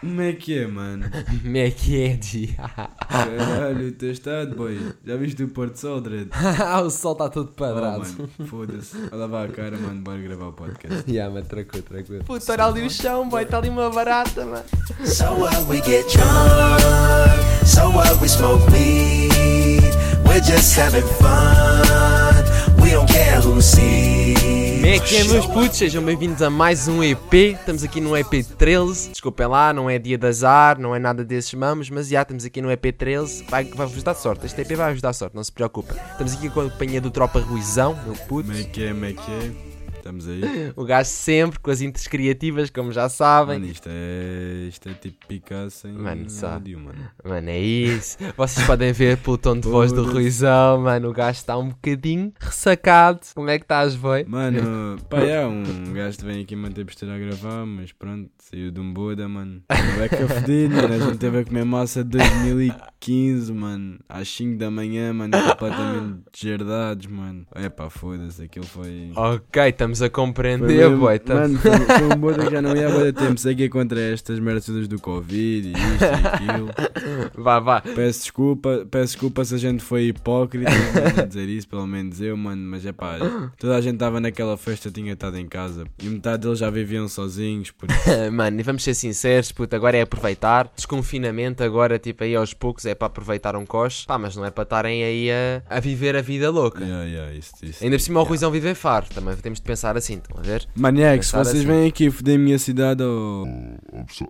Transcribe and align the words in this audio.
Como 0.00 0.20
é 0.22 0.32
que 0.32 0.56
é, 0.58 0.66
mano? 0.66 1.06
Como 1.42 1.56
é 1.56 1.70
que 1.70 2.02
é, 2.04 2.18
G? 2.22 2.54
Caralho, 3.08 3.88
o 3.88 3.92
teu 3.92 4.12
estado, 4.12 4.54
boy. 4.54 4.78
Já 5.04 5.16
viste 5.16 5.42
o 5.42 5.48
Porto 5.48 5.76
Sol, 5.76 6.00
Dredd? 6.00 6.30
o 6.84 6.90
sol 6.90 7.12
está 7.12 7.28
todo 7.28 7.50
Oh, 7.52 7.58
padrado. 7.58 7.98
mano, 8.00 8.30
foda-se. 8.46 8.96
Olha 9.10 9.26
lá 9.26 9.44
a 9.44 9.48
cara, 9.48 9.76
mano, 9.76 10.00
bora 10.02 10.18
gravar 10.18 10.46
o 10.48 10.52
podcast. 10.52 11.10
Ya, 11.12 11.28
mano, 11.28 11.44
tranquilo, 11.46 11.82
tranquilo. 11.82 12.24
Puta, 12.24 12.52
olha 12.52 12.64
ali 12.66 12.86
o 12.86 12.90
chão, 12.90 13.28
boy, 13.28 13.42
está 13.42 13.58
ali 13.58 13.68
uma 13.70 13.90
barata, 13.90 14.44
mano. 14.44 14.64
So 15.04 15.24
what 15.34 15.56
we 15.68 15.80
get 15.80 16.06
drunk, 16.12 17.66
so 17.66 17.90
what 17.90 18.20
we 18.20 18.28
smoke 18.28 18.64
weed. 18.70 19.82
We're 20.26 20.40
just 20.40 20.76
having 20.78 21.02
fun. 21.02 22.44
We 22.82 22.90
don't 22.92 23.08
care 23.08 23.40
who 23.40 23.60
sees. 23.60 24.57
É 24.88 24.98
que 24.98 25.16
é, 25.16 25.24
meus 25.24 25.44
putos? 25.46 25.76
Sejam 25.76 26.02
bem-vindos 26.02 26.40
a 26.40 26.48
mais 26.48 26.88
um 26.88 27.02
EP. 27.02 27.34
Estamos 27.34 27.84
aqui 27.84 28.00
no 28.00 28.16
EP 28.16 28.42
13. 28.56 29.10
Desculpem 29.10 29.46
lá, 29.46 29.70
não 29.72 29.90
é 29.90 29.98
dia 29.98 30.16
de 30.16 30.26
azar, 30.26 30.78
não 30.80 30.94
é 30.94 30.98
nada 30.98 31.22
desses 31.22 31.52
mamos, 31.52 31.90
mas 31.90 32.08
já 32.08 32.22
estamos 32.22 32.44
aqui 32.46 32.62
no 32.62 32.70
EP 32.70 32.90
13. 32.96 33.44
Vai- 33.50 33.64
Vai-vos 33.64 34.02
dar 34.02 34.14
sorte. 34.14 34.46
Este 34.46 34.62
EP 34.62 34.74
vai-vos 34.74 35.02
dar 35.02 35.12
sorte, 35.12 35.36
não 35.36 35.44
se 35.44 35.52
preocupem. 35.52 35.94
Estamos 36.12 36.32
aqui 36.32 36.48
com 36.48 36.60
a 36.60 36.70
companhia 36.70 37.02
do 37.02 37.10
Tropa 37.10 37.38
Ruizão, 37.38 37.98
meu 38.06 38.14
puto. 38.14 38.48
Como 38.48 38.58
é 38.58 38.64
que 38.64 38.82
é, 38.84 38.88
como 38.92 39.04
é 39.04 39.12
que 39.12 39.30
é? 39.30 39.67
Estamos 40.08 40.26
aí. 40.26 40.72
O 40.76 40.84
gajo 40.84 41.10
sempre 41.10 41.58
com 41.58 41.70
as 41.70 41.80
intros 41.80 42.06
criativas, 42.06 42.70
como 42.70 42.92
já 42.92 43.08
sabem. 43.08 43.58
Mano, 43.58 43.70
isto 43.70 43.88
é, 43.90 44.66
isto 44.68 44.88
é 44.88 44.94
tipo 44.94 45.26
Picasso 45.26 45.88
em 45.88 45.92
Mano, 45.92 46.30
só. 46.30 46.52
mano. 46.52 47.10
Mano, 47.24 47.50
é 47.50 47.58
isso. 47.58 48.16
Vocês 48.36 48.66
podem 48.66 48.92
ver 48.92 49.18
pelo 49.18 49.36
tom 49.36 49.58
de 49.58 49.68
voz 49.68 49.92
do. 49.92 50.04
Ruizão, 50.08 50.80
mano. 50.80 51.10
O 51.10 51.12
gajo 51.12 51.38
está 51.38 51.58
um 51.58 51.68
bocadinho 51.68 52.32
ressacado. 52.40 53.20
Como 53.34 53.50
é 53.50 53.58
que 53.58 53.64
estás, 53.64 53.96
boy? 53.96 54.24
Mano, 54.24 54.98
pá, 55.10 55.18
é, 55.18 55.46
um 55.46 55.92
gajo 55.92 56.18
vem 56.22 56.42
aqui 56.42 56.56
manter 56.56 56.84
postura 56.86 57.14
a 57.14 57.18
gravar, 57.18 57.66
mas 57.66 57.92
pronto, 57.92 58.30
saiu 58.38 58.70
de 58.70 58.80
um 58.80 58.92
Buda, 58.92 59.28
mano. 59.28 59.62
Não 59.68 60.02
é 60.02 60.08
que 60.08 60.22
eu 60.22 60.28
fedido, 60.28 60.74
mano. 60.76 60.94
A 60.94 60.98
gente 60.98 61.18
teve 61.18 61.40
a 61.40 61.44
comer 61.44 61.64
massa 61.64 62.02
de 62.02 62.10
2015, 62.18 62.78
mano. 63.54 63.98
Às 64.08 64.28
5 64.28 64.58
da 64.58 64.70
manhã, 64.70 65.12
mano, 65.12 65.32
completamente 65.32 66.18
deserdados, 66.32 67.06
mano. 67.06 67.46
É 67.54 67.68
pá, 67.68 67.88
foda-se, 67.88 68.42
aquilo 68.42 68.66
foi. 68.66 69.10
Ok, 69.14 69.62
estamos 69.68 70.02
a 70.02 70.06
Foi 70.06 70.10
compreender, 70.10 70.66
mesmo- 70.66 70.98
boy. 70.98 71.16
Estamos- 71.16 71.38
Mano, 71.52 71.58
foi, 71.58 71.70
foi 71.98 72.04
um 72.16 72.20
Buda 72.20 72.44
que 72.46 72.50
já 72.50 72.62
não 72.62 72.76
ia 72.76 72.88
há 72.88 73.12
tempo. 73.12 73.38
Sei 73.38 73.54
que 73.54 73.62
é 73.64 73.68
contra 73.68 74.00
estas 74.00 74.38
merdas 74.40 74.66
todas 74.66 74.88
do 74.88 75.00
Covid 75.00 75.68
e 75.68 75.72
isto 75.72 76.04
e 76.04 76.26
aquilo. 76.26 76.68
Vá, 77.34 77.58
vá. 77.60 77.80
Peço 77.80 78.20
desculpa, 78.22 78.86
peço 78.90 79.12
desculpa 79.12 79.44
se 79.44 79.54
a 79.54 79.58
gente 79.58 79.82
foi 79.82 80.04
hipócrita 80.08 80.70
a 81.16 81.24
dizer 81.24 81.48
isso, 81.48 81.68
pelo 81.68 81.86
menos 81.86 82.20
eu, 82.20 82.36
mano, 82.36 82.62
mas 82.70 82.84
é 82.84 82.92
pá, 82.92 83.16
toda 83.58 83.76
a 83.76 83.80
gente 83.80 83.94
estava 83.94 84.20
naquela 84.20 84.56
festa, 84.56 84.90
tinha 84.90 85.12
estado 85.12 85.36
em 85.38 85.46
casa 85.46 85.84
e 86.02 86.06
metade 86.06 86.42
deles 86.42 86.58
já 86.58 86.68
viviam 86.70 87.08
sozinhos, 87.08 87.70
por 87.70 87.88
isso. 87.90 87.98
Mano, 88.32 88.60
e 88.60 88.62
vamos 88.62 88.82
ser 88.82 88.94
sinceros, 88.94 89.52
puto, 89.52 89.74
agora 89.76 89.96
é 89.96 90.02
aproveitar. 90.02 90.70
Desconfinamento 90.74 91.62
agora, 91.62 91.98
tipo, 91.98 92.24
aí 92.24 92.34
aos 92.34 92.52
poucos 92.52 92.84
é 92.88 92.94
para 92.94 93.06
aproveitar 93.06 93.54
um 93.56 93.64
coche. 93.66 94.06
Pá, 94.06 94.18
mas 94.18 94.34
não 94.36 94.44
é 94.44 94.50
para 94.50 94.62
estarem 94.64 95.04
aí 95.04 95.30
a, 95.30 95.62
a 95.68 95.80
viver 95.80 96.16
a 96.16 96.22
vida 96.22 96.50
louca. 96.50 96.82
Yeah, 96.84 97.04
yeah, 97.04 97.32
isso, 97.34 97.52
isso. 97.62 97.82
Ainda 97.84 97.96
por 97.96 98.02
cima 98.02 98.20
o 98.20 98.24
Ruizão 98.24 98.50
vive 98.50 98.74
faro. 98.74 99.06
Também 99.08 99.36
temos 99.36 99.58
de 99.60 99.64
pensar 99.64 99.96
assim, 99.96 100.14
estão 100.18 100.38
a 100.38 100.42
ver? 100.42 100.66
Pensar 100.74 101.44
vocês 101.44 101.58
assim. 101.58 101.66
vêm 101.66 101.88
aqui 101.88 102.10
foder 102.10 102.36
a 102.36 102.38
minha 102.38 102.58
cidade 102.58 103.02
ou. 103.02 103.46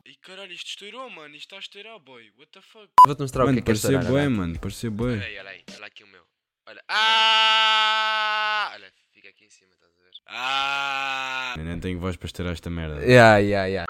E 0.07 0.17
caralho, 0.23 0.53
isto 0.53 0.69
estourou, 0.69 1.09
mano, 1.11 1.35
isto 1.35 1.45
está 1.47 1.57
a 1.57 1.61
estourar, 1.61 1.99
boy, 2.01 2.23
what 2.39 2.51
the 2.53 2.61
fuck? 2.61 2.89
Vou-te 3.07 3.21
mostrar 3.21 3.45
o 3.45 3.47
que 3.47 3.53
Mano, 3.53 3.59
é 3.59 3.63
que 3.63 3.71
é 3.71 3.75
parecia 3.75 3.89
estourar, 3.91 4.11
bué, 4.13 4.21
olha. 4.23 4.31
mano, 4.31 4.59
parecia 4.59 4.91
bué. 4.91 5.13
Olha 5.13 5.25
aí, 5.25 5.39
olha 5.39 5.51
aí, 5.51 5.65
olha 5.77 5.87
aqui 5.87 6.05
o 6.05 6.07
meu. 6.07 6.23
Olha. 6.69 6.83
Ah! 6.89 8.71
Olha, 8.75 8.87
fica 9.15 9.29
aqui 9.29 9.45
em 9.45 9.51
cima, 9.51 9.71
estás 9.75 9.91
a 9.93 9.97
ver? 9.97 10.11
Ah! 10.29 11.55
Eu 11.57 11.65
nem 11.65 11.79
tenho 11.81 11.99
voz 11.99 12.17
para 12.17 12.27
estourar 12.27 12.53
esta 12.53 12.69
merda. 12.71 13.01
Yeah, 13.05 13.39
yeah, 13.39 13.67
yeah. 13.67 13.87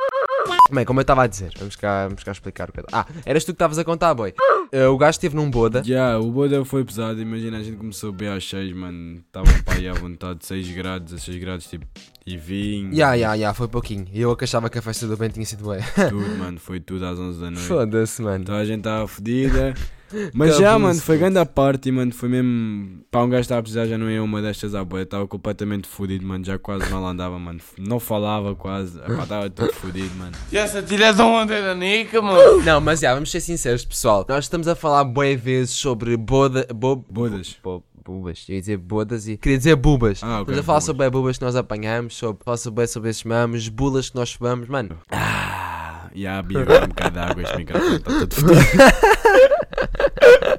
Bem, 0.70 0.84
como 0.84 1.00
eu 1.00 1.02
estava 1.02 1.22
a 1.22 1.26
dizer, 1.26 1.50
vamos 1.58 1.76
cá, 1.76 2.06
vamos 2.06 2.22
cá 2.22 2.32
explicar 2.32 2.68
o 2.68 2.72
que 2.72 2.80
Ah, 2.92 3.06
eras 3.24 3.42
tu 3.44 3.48
que 3.48 3.52
estavas 3.52 3.78
a 3.78 3.84
contar, 3.84 4.12
boy. 4.14 4.34
Eh, 4.70 4.86
o 4.86 4.98
gajo 4.98 5.12
esteve 5.12 5.34
num 5.34 5.50
boda. 5.50 5.82
Já, 5.82 6.18
o 6.18 6.30
Boda 6.30 6.62
foi 6.64 6.84
pesado, 6.84 7.20
imagina, 7.22 7.56
a 7.56 7.62
gente 7.62 7.78
começou 7.78 8.12
bem 8.12 8.28
às 8.28 8.46
6, 8.46 8.74
mano, 8.76 9.16
estavam 9.26 9.62
para 9.62 9.74
aí 9.78 9.88
à 9.88 9.94
vontade, 9.94 10.44
6 10.44 10.70
graus, 10.72 11.12
a 11.12 11.18
6 11.18 11.38
graus, 11.38 11.66
tipo, 11.66 11.86
e 12.34 12.36
vinho, 12.36 12.94
Ya, 12.94 13.14
ya, 13.14 13.34
ya, 13.34 13.54
foi 13.54 13.68
pouquinho. 13.68 14.06
E 14.12 14.20
eu 14.20 14.34
que 14.36 14.44
achava 14.44 14.68
que 14.70 14.78
a 14.78 14.82
festa 14.82 15.06
do 15.06 15.16
bem 15.16 15.28
tinha 15.30 15.44
sido 15.46 15.64
bué. 15.64 15.80
tudo, 16.08 16.36
mano, 16.38 16.58
foi 16.58 16.80
tudo 16.80 17.04
às 17.06 17.18
11 17.18 17.40
da 17.40 17.50
noite. 17.50 17.66
Foda-se, 17.66 18.22
mano. 18.22 18.42
Então 18.42 18.54
a 18.54 18.64
gente 18.64 18.78
estava 18.78 19.06
fodida. 19.06 19.74
Mas 20.32 20.56
já, 20.56 20.78
mano, 20.78 20.98
foi 21.00 21.18
grande 21.18 21.38
a 21.38 21.44
parte, 21.44 21.90
mano. 21.92 22.10
Foi 22.12 22.30
mesmo. 22.30 23.00
Pá, 23.10 23.22
um 23.22 23.28
gajo 23.28 23.42
estava 23.42 23.58
a 23.58 23.62
precisar, 23.62 23.84
já 23.86 23.98
não 23.98 24.10
ia 24.10 24.22
uma 24.22 24.40
destas 24.40 24.74
à 24.74 24.82
boia. 24.82 25.02
Estava 25.02 25.28
completamente 25.28 25.86
fodido, 25.86 26.26
mano. 26.26 26.42
Já 26.42 26.58
quase 26.58 26.90
mal 26.90 27.04
andava, 27.06 27.38
mano. 27.38 27.60
Não 27.76 28.00
falava 28.00 28.54
quase. 28.54 28.98
Estava 28.98 29.50
tudo 29.50 29.70
fodido, 29.74 30.14
mano. 30.16 30.32
E 30.50 30.56
essa 30.56 30.80
tira 30.82 31.12
de 31.12 31.20
onda 31.20 31.60
da 31.60 31.74
nica, 31.74 32.22
mano? 32.22 32.62
Não, 32.64 32.80
mas 32.80 33.00
já, 33.00 33.12
vamos 33.12 33.30
ser 33.30 33.40
sinceros, 33.40 33.84
pessoal. 33.84 34.24
Nós 34.26 34.46
estamos 34.46 34.66
a 34.66 34.74
falar 34.74 35.04
bué 35.04 35.36
vezes 35.36 35.74
sobre 35.74 36.16
boda. 36.16 36.66
Bo, 36.74 36.96
Bodas. 36.96 37.58
bo, 37.62 37.84
bubas. 38.08 38.44
Eu 38.48 38.54
ia 38.54 38.60
dizer 38.60 38.76
bodas 38.78 39.28
e. 39.28 39.36
Queria 39.36 39.58
dizer 39.58 39.76
bubas. 39.76 40.22
Ah, 40.22 40.40
ok, 40.40 40.52
Estamos 40.54 40.58
a 40.58 40.62
falar 40.62 40.76
bubas. 40.78 40.84
sobre 40.84 40.98
bué 40.98 41.10
bubas 41.10 41.38
que 41.38 41.44
nós 41.44 41.56
apanhamos, 41.56 42.16
sobre, 42.16 42.44
falar 42.44 42.56
sobre, 42.56 42.86
sobre 42.86 43.10
esses 43.10 43.24
mamos, 43.24 43.68
bulas 43.68 44.10
que 44.10 44.16
nós 44.16 44.32
fumamos, 44.32 44.68
mano. 44.68 44.98
Ah, 45.10 46.08
e 46.14 46.26
a 46.26 46.40
Bia 46.42 46.60
um 46.60 46.64
bocado 46.64 47.10
de 47.10 47.18
água. 47.18 47.42
Este 47.42 47.56
microfone 47.56 47.96
está 47.96 48.10
todo 48.18 48.34
fodido. 48.34 48.58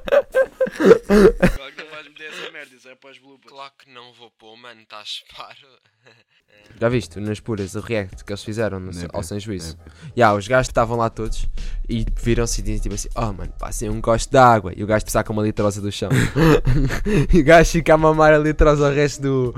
Claro 0.80 1.72
que 1.76 1.82
não 1.84 1.90
vais 1.90 2.06
meter 2.08 2.28
essa 2.30 2.52
merda, 2.52 2.74
isso 2.74 2.79
é 2.90 2.94
para 2.96 3.10
os 3.10 3.18
bloopers. 3.18 3.52
Claro 3.52 3.72
que 3.78 3.90
não 3.90 4.12
vou 4.12 4.30
pôr, 4.32 4.56
mano, 4.56 4.80
estás 4.82 5.22
paro. 5.36 5.56
Já 6.80 6.88
viste, 6.88 7.20
nas 7.20 7.38
puras, 7.40 7.74
o 7.74 7.80
react 7.80 8.24
que 8.24 8.32
eles 8.32 8.42
fizeram 8.42 8.80
no, 8.80 8.90
ao 9.12 9.22
sem 9.22 9.38
juízo? 9.38 9.76
Ya, 10.16 10.34
os 10.34 10.46
gajos 10.48 10.68
estavam 10.68 10.96
lá 10.96 11.08
todos 11.08 11.46
e 11.88 12.04
viram-se 12.20 12.60
e 12.60 12.64
diziam 12.64 12.82
tipo 12.82 12.94
assim: 12.94 13.08
Oh 13.14 13.32
mano, 13.32 13.52
passem 13.58 13.88
um 13.88 14.00
gosto 14.00 14.30
de 14.30 14.36
água. 14.36 14.72
E 14.76 14.82
o 14.82 14.86
gajo 14.86 15.04
com 15.24 15.32
uma 15.32 15.42
litrosa 15.42 15.80
do 15.80 15.90
chão. 15.92 16.08
e 17.32 17.40
o 17.40 17.44
gajo 17.44 17.70
fica 17.70 17.94
a 17.94 17.98
mamar 17.98 18.32
a 18.32 18.38
litrosa 18.38 18.88
ao 18.88 18.92
resto 18.92 19.22
do, 19.22 19.54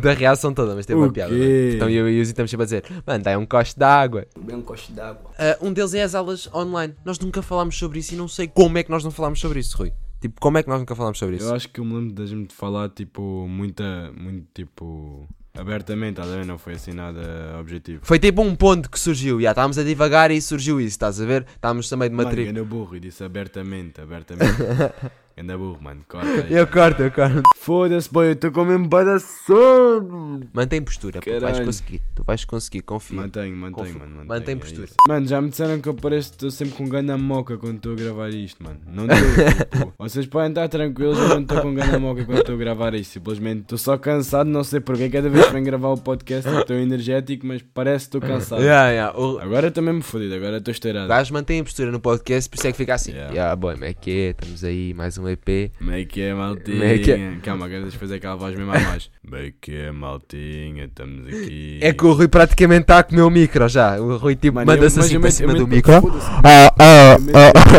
da 0.00 0.12
reação 0.12 0.52
toda, 0.52 0.74
mas 0.74 0.84
teve 0.84 0.98
uma 0.98 1.08
O 1.08 1.12
piada. 1.12 1.34
Então 1.34 1.88
eu 1.88 2.08
e 2.08 2.18
o 2.18 2.22
estamos 2.22 2.50
sempre 2.50 2.64
a 2.64 2.66
dizer: 2.66 2.84
Mano, 3.06 3.24
dá 3.24 3.38
um 3.38 3.46
gosto 3.46 3.76
de 3.76 3.84
água. 3.84 4.26
Bem 4.38 4.56
um 4.56 4.62
coche 4.62 4.92
d'água. 4.92 5.30
Ah, 5.38 5.58
um 5.60 5.72
deles 5.72 5.94
é 5.94 6.02
as 6.02 6.14
aulas 6.14 6.48
online. 6.54 6.94
Nós 7.04 7.18
nunca 7.18 7.40
falámos 7.40 7.76
sobre 7.78 7.98
isso 7.98 8.14
e 8.14 8.16
não 8.16 8.28
sei 8.28 8.48
como 8.48 8.76
é 8.78 8.82
que 8.82 8.90
nós 8.90 9.02
não 9.02 9.10
falámos 9.10 9.40
sobre 9.40 9.60
isso, 9.60 9.76
Rui. 9.76 9.92
Tipo, 10.24 10.40
como 10.40 10.56
é 10.56 10.62
que 10.62 10.70
nós 10.70 10.78
nunca 10.80 10.94
falámos 10.96 11.18
sobre 11.18 11.36
isso? 11.36 11.44
Eu 11.44 11.54
acho 11.54 11.68
que 11.68 11.78
eu 11.80 11.84
me 11.84 11.92
lembro 11.92 12.14
da 12.14 12.24
gente 12.24 12.54
falar, 12.54 12.88
tipo, 12.88 13.46
muita. 13.46 14.10
Muito, 14.16 14.46
tipo. 14.54 15.28
Abertamente, 15.52 16.12
estás 16.18 16.30
a 16.32 16.36
ver? 16.36 16.46
Não 16.46 16.56
foi 16.56 16.72
assim 16.72 16.92
nada 16.94 17.58
objetivo. 17.60 18.00
Foi 18.02 18.18
tipo 18.18 18.40
um 18.40 18.56
ponto 18.56 18.88
que 18.90 18.98
surgiu, 18.98 19.38
já 19.38 19.50
estávamos 19.50 19.76
a 19.76 19.84
divagar 19.84 20.30
e 20.30 20.40
surgiu 20.40 20.80
isso, 20.80 20.88
estás 20.94 21.20
a 21.20 21.26
ver? 21.26 21.44
Estávamos 21.54 21.90
também 21.90 22.08
de 22.08 22.16
Mano, 22.16 22.26
matriz. 22.30 22.48
anda 22.48 22.64
burro 22.64 22.96
e 22.96 23.00
disse 23.00 23.22
abertamente, 23.22 24.00
abertamente. 24.00 24.50
anda 25.36 25.56
burro, 25.58 25.78
mano, 25.82 26.00
corta 26.08 26.28
aí. 26.28 26.52
Eu 26.54 26.66
corto, 26.66 27.02
eu 27.02 27.10
corto. 27.10 27.42
Foda-se, 27.56 28.10
boy, 28.12 28.28
eu 28.28 28.32
estou 28.32 28.52
com 28.52 28.64
mesmo 28.64 28.86
bada 28.88 29.18
sono. 29.18 30.40
Mantém 30.52 30.80
postura, 30.82 31.20
pô, 31.20 31.30
vais 31.30 31.42
Caralho. 31.42 31.64
conseguir. 31.66 32.02
Tu 32.14 32.22
vais 32.24 32.44
conseguir, 32.44 32.80
confia. 32.82 33.16
Mantenho, 33.20 33.56
mantenho, 33.56 33.72
Confio. 33.86 33.98
mano. 34.00 34.10
Mantenho, 34.16 34.28
Mantém 34.28 34.54
é 34.54 34.58
postura. 34.58 34.84
isso. 34.84 34.94
Mano, 35.08 35.26
já 35.26 35.40
me 35.40 35.48
disseram 35.50 35.80
que 35.80 35.88
eu 35.88 35.94
pareço 35.94 36.30
que 36.30 36.34
estou 36.36 36.50
sempre 36.50 36.74
com 36.76 36.88
gana 36.88 37.18
moca 37.18 37.56
quando 37.58 37.76
estou 37.76 37.92
a 37.92 37.96
gravar 37.96 38.28
isto, 38.30 38.62
mano. 38.62 38.78
Não 38.86 39.06
estou. 39.06 39.64
tipo, 39.78 39.94
vocês 39.98 40.26
podem 40.26 40.50
estar 40.50 40.68
tranquilos, 40.68 41.18
eu 41.18 41.28
não 41.28 41.40
estou 41.40 41.60
com 41.62 41.74
gana 41.74 41.98
moca 41.98 42.24
quando 42.24 42.38
estou 42.38 42.54
a 42.54 42.58
gravar 42.58 42.94
isto. 42.94 43.12
Simplesmente 43.14 43.62
estou 43.62 43.78
só 43.78 43.96
cansado, 43.98 44.48
não 44.48 44.62
sei 44.62 44.80
porquê. 44.80 45.08
Cada 45.08 45.28
vez 45.28 45.46
que 45.46 45.52
venho 45.52 45.64
gravar 45.64 45.88
o 45.88 45.96
podcast 45.98 46.48
eu 46.48 46.60
estou 46.60 46.76
energético, 46.76 47.46
mas 47.46 47.62
parece 47.62 48.08
que 48.08 48.16
estou 48.16 48.20
cansado. 48.30 48.62
Yeah, 48.62 48.90
yeah. 48.90 49.18
O 49.18 49.38
Agora 49.38 49.68
estou 49.68 49.82
mesmo 49.82 50.02
fodido, 50.02 50.34
agora 50.34 50.58
estou 50.58 50.70
o 50.70 50.74
esteirado. 50.74 51.08
gajo 51.08 51.32
mantém 51.32 51.60
a 51.60 51.64
postura 51.64 51.90
no 51.90 52.00
podcast, 52.00 52.48
por 52.48 52.56
isso 52.56 52.66
é 52.66 52.70
que 52.72 52.78
fica 52.78 52.94
assim. 52.94 53.12
Yeah. 53.12 53.32
Yeah, 53.34 53.56
boy, 53.56 53.74
como 53.74 53.84
é 53.84 53.92
que 53.94 54.10
é? 54.10 54.30
Estamos 54.30 54.62
aí, 54.64 54.94
mais 54.94 55.18
um 55.18 55.23
EP. 55.28 55.72
Como 55.78 55.90
é 55.90 56.04
que 56.04 56.20
é, 56.22 56.34
maltinha? 56.34 56.84
É 56.84 56.98
que 56.98 57.12
é? 57.12 57.36
Calma, 57.42 57.66
agora 57.66 57.82
deixa 57.82 57.96
eu 57.96 58.00
fazer 58.00 58.16
aquela 58.16 58.36
voz 58.36 58.54
mesmo 58.54 58.72
a 58.72 58.80
mais. 58.80 59.10
Como 59.24 59.36
é 59.36 59.52
que 59.60 59.74
é, 59.74 59.90
maltinha? 59.90 60.84
Estamos 60.84 61.26
aqui. 61.28 61.78
É 61.80 61.92
que 61.92 62.04
o 62.04 62.12
Rui 62.12 62.28
praticamente 62.28 62.82
está 62.82 62.98
a 62.98 63.02
comer 63.02 63.22
o 63.22 63.30
micro 63.30 63.68
já. 63.68 64.00
O 64.00 64.16
Rui 64.16 64.36
tipo 64.36 64.54
manda-se 64.54 65.00
assim 65.00 65.20
para 65.20 65.30
cima 65.30 65.54
do 65.54 65.66
micro. 65.66 65.94
Ah, 66.42 66.74
ah, 66.78 67.16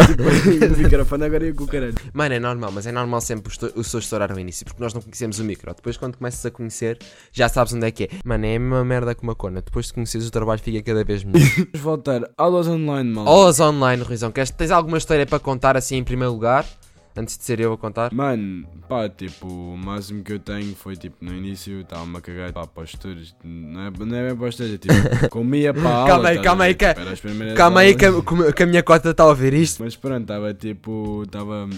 tipo, 0.08 0.74
o 0.74 0.78
microfone 0.78 1.24
agora 1.26 1.46
ia 1.46 1.54
com 1.54 1.64
o 1.64 1.68
caralho. 1.68 1.96
Mano, 2.14 2.34
é 2.34 2.40
normal, 2.40 2.72
mas 2.72 2.88
é 2.88 2.92
normal 2.92 3.22
sempre 3.22 3.52
os 3.76 3.88
seus 3.88 4.04
estourar 4.04 4.32
no 4.32 4.40
início, 4.40 4.66
porque 4.66 4.82
nós 4.82 4.94
não 4.94 5.02
conhecemos 5.02 5.40
o 5.40 5.44
micro. 5.44 5.74
Depois, 5.74 5.98
quando 5.98 6.18
começas 6.18 6.46
a 6.46 6.52
conhecer, 6.52 6.98
já 7.32 7.50
sabes 7.50 7.74
onde 7.74 7.88
é 7.88 7.92
que 7.92 8.06
é. 8.06 8.10
Mano, 8.24 8.46
é 8.46 8.56
a 8.56 8.60
mesma 8.60 8.86
merda 8.86 9.14
que 9.14 9.24
uma 9.24 9.36
cona. 9.36 9.62
Depois 9.62 9.88
de 9.88 9.94
conheceres 9.94 10.28
o 10.28 10.32
trabalho, 10.32 10.60
fica 10.60 10.82
cada 10.82 11.04
vez 11.04 11.24
melhor. 11.24 11.48
Vamos 11.56 11.82
voltar. 11.82 12.22
Aulas 12.38 12.68
online, 12.68 13.10
mal. 13.12 13.28
Aulas 13.28 13.60
online, 13.60 14.04
Ruizão. 14.04 14.32
Tens 14.32 14.72
alguma 14.72 14.98
história 14.98 15.26
para 15.26 15.40
contar 15.40 15.78
assim 15.78 15.98
em 15.98 16.04
primeiro 16.04 16.34
lugar? 16.34 16.66
Antes 17.18 17.38
de 17.38 17.44
ser 17.46 17.62
eu 17.62 17.72
a 17.72 17.78
contar? 17.78 18.14
Mano, 18.14 18.68
pá, 18.90 19.08
tipo, 19.08 19.48
o 19.48 19.78
máximo 19.78 20.22
que 20.22 20.34
eu 20.34 20.40
tenho 20.40 20.76
foi 20.76 20.98
tipo 20.98 21.16
no 21.24 21.34
início 21.34 21.80
estava-me 21.80 22.18
a 22.18 22.22
cagar 22.22 22.52
pá, 22.52 22.68
para 22.68 22.84
os 22.84 22.90
estudos. 22.90 23.34
Não 23.44 23.82
é, 23.88 23.92
não 24.06 24.18
é 24.18 24.28
bem 24.28 24.36
para 24.36 24.48
os 24.50 24.60
estudos, 24.60 24.74
é 24.74 24.78
tipo, 24.78 24.94
comia 25.32 25.74
para 25.74 25.90
a 25.90 25.94
aula. 25.94 26.08
Calma 26.10 26.30
aí, 26.30 26.38
a 26.38 26.42
calma 26.42 26.64
aí, 26.66 26.76
que- 26.76 26.94
Tipo, 26.94 27.56
Calma 27.56 27.80
aí 27.80 27.96
que, 27.96 28.54
que 28.54 28.64
a 28.64 28.66
minha 28.66 28.84
cota 28.84 29.12
está 29.12 29.24
a 29.24 29.28
ouvir 29.28 29.54
isto. 29.54 29.82
Mas 29.82 29.96
pronto, 29.96 30.22
estava 30.24 30.54
tipo, 30.54 31.24
estava. 31.24 31.70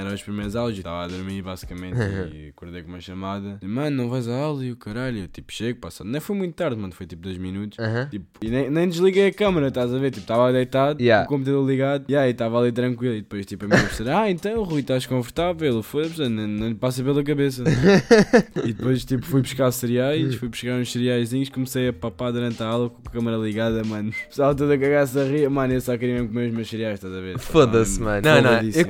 Era 0.00 0.12
os 0.14 0.22
primeiros 0.22 0.54
aulas, 0.56 0.74
eu 0.74 0.78
estava 0.78 1.04
a 1.04 1.08
dormir 1.08 1.42
basicamente 1.42 1.96
e 2.32 2.48
acordei 2.56 2.82
com 2.82 2.88
uma 2.88 3.00
chamada. 3.00 3.58
Mano, 3.62 3.96
não 3.96 4.08
vais 4.08 4.28
à 4.28 4.36
aula 4.36 4.64
e 4.64 4.72
o 4.72 4.76
caralho. 4.76 5.18
Eu, 5.20 5.28
tipo, 5.28 5.52
chego, 5.52 5.80
passado. 5.80 6.08
Nem 6.08 6.20
foi 6.20 6.36
muito 6.36 6.54
tarde, 6.54 6.76
mano, 6.80 6.92
foi 6.92 7.06
tipo 7.06 7.22
dois 7.22 7.38
minutos. 7.38 7.78
Tipo, 8.10 8.26
e 8.42 8.48
nem, 8.48 8.70
nem 8.70 8.88
desliguei 8.88 9.28
a 9.28 9.32
câmera, 9.32 9.68
estás 9.68 9.92
a 9.92 9.98
ver? 9.98 10.10
Tipo, 10.10 10.22
estava 10.22 10.52
deitado, 10.52 11.02
Yeah. 11.02 11.26
com 11.26 11.34
o 11.34 11.38
computador 11.38 11.68
ligado, 11.68 12.04
e 12.08 12.16
aí 12.16 12.30
estava 12.30 12.58
ali 12.58 12.72
tranquilo. 12.72 13.14
E 13.14 13.20
depois, 13.22 13.44
tipo, 13.46 13.64
a 13.64 13.68
minha 13.68 13.80
professora, 13.80 14.20
ah, 14.20 14.30
então, 14.30 14.62
Rui, 14.62 14.80
estás 14.80 15.06
confortável? 15.06 15.82
Foda-se, 15.82 16.28
não, 16.28 16.46
não 16.46 16.68
lhe 16.68 16.74
passa 16.74 17.02
pela 17.02 17.22
cabeça. 17.22 17.64
e 18.64 18.72
depois, 18.72 19.04
tipo, 19.04 19.24
fui 19.24 19.42
buscar 19.42 19.70
cereais, 19.70 20.34
fui 20.34 20.48
buscar 20.48 20.74
uns 20.80 20.90
cereaizinhos, 20.92 21.48
comecei 21.48 21.88
a 21.88 21.92
papar 21.92 22.32
durante 22.32 22.62
a 22.62 22.66
aula 22.66 22.90
com 22.90 23.02
a 23.06 23.10
câmera 23.10 23.36
ligada, 23.36 23.82
mano. 23.84 24.10
O 24.10 24.28
pessoal 24.28 24.54
todo 24.54 24.70
a 24.72 24.78
cagar-se 24.78 25.18
a 25.18 25.24
rir, 25.24 25.48
mano, 25.48 25.72
eu 25.74 25.80
só 25.80 25.96
queria 25.96 26.14
mesmo 26.14 26.28
comer 26.28 26.48
os 26.48 26.54
meus 26.54 26.68
cereais, 26.68 26.94
estás 26.94 27.12
a 27.14 27.20
ver? 27.20 27.38
Foda-se, 27.38 28.00
mano. 28.00 28.22
Não, 28.24 28.42
não, 28.42 28.60
eu 28.62 28.86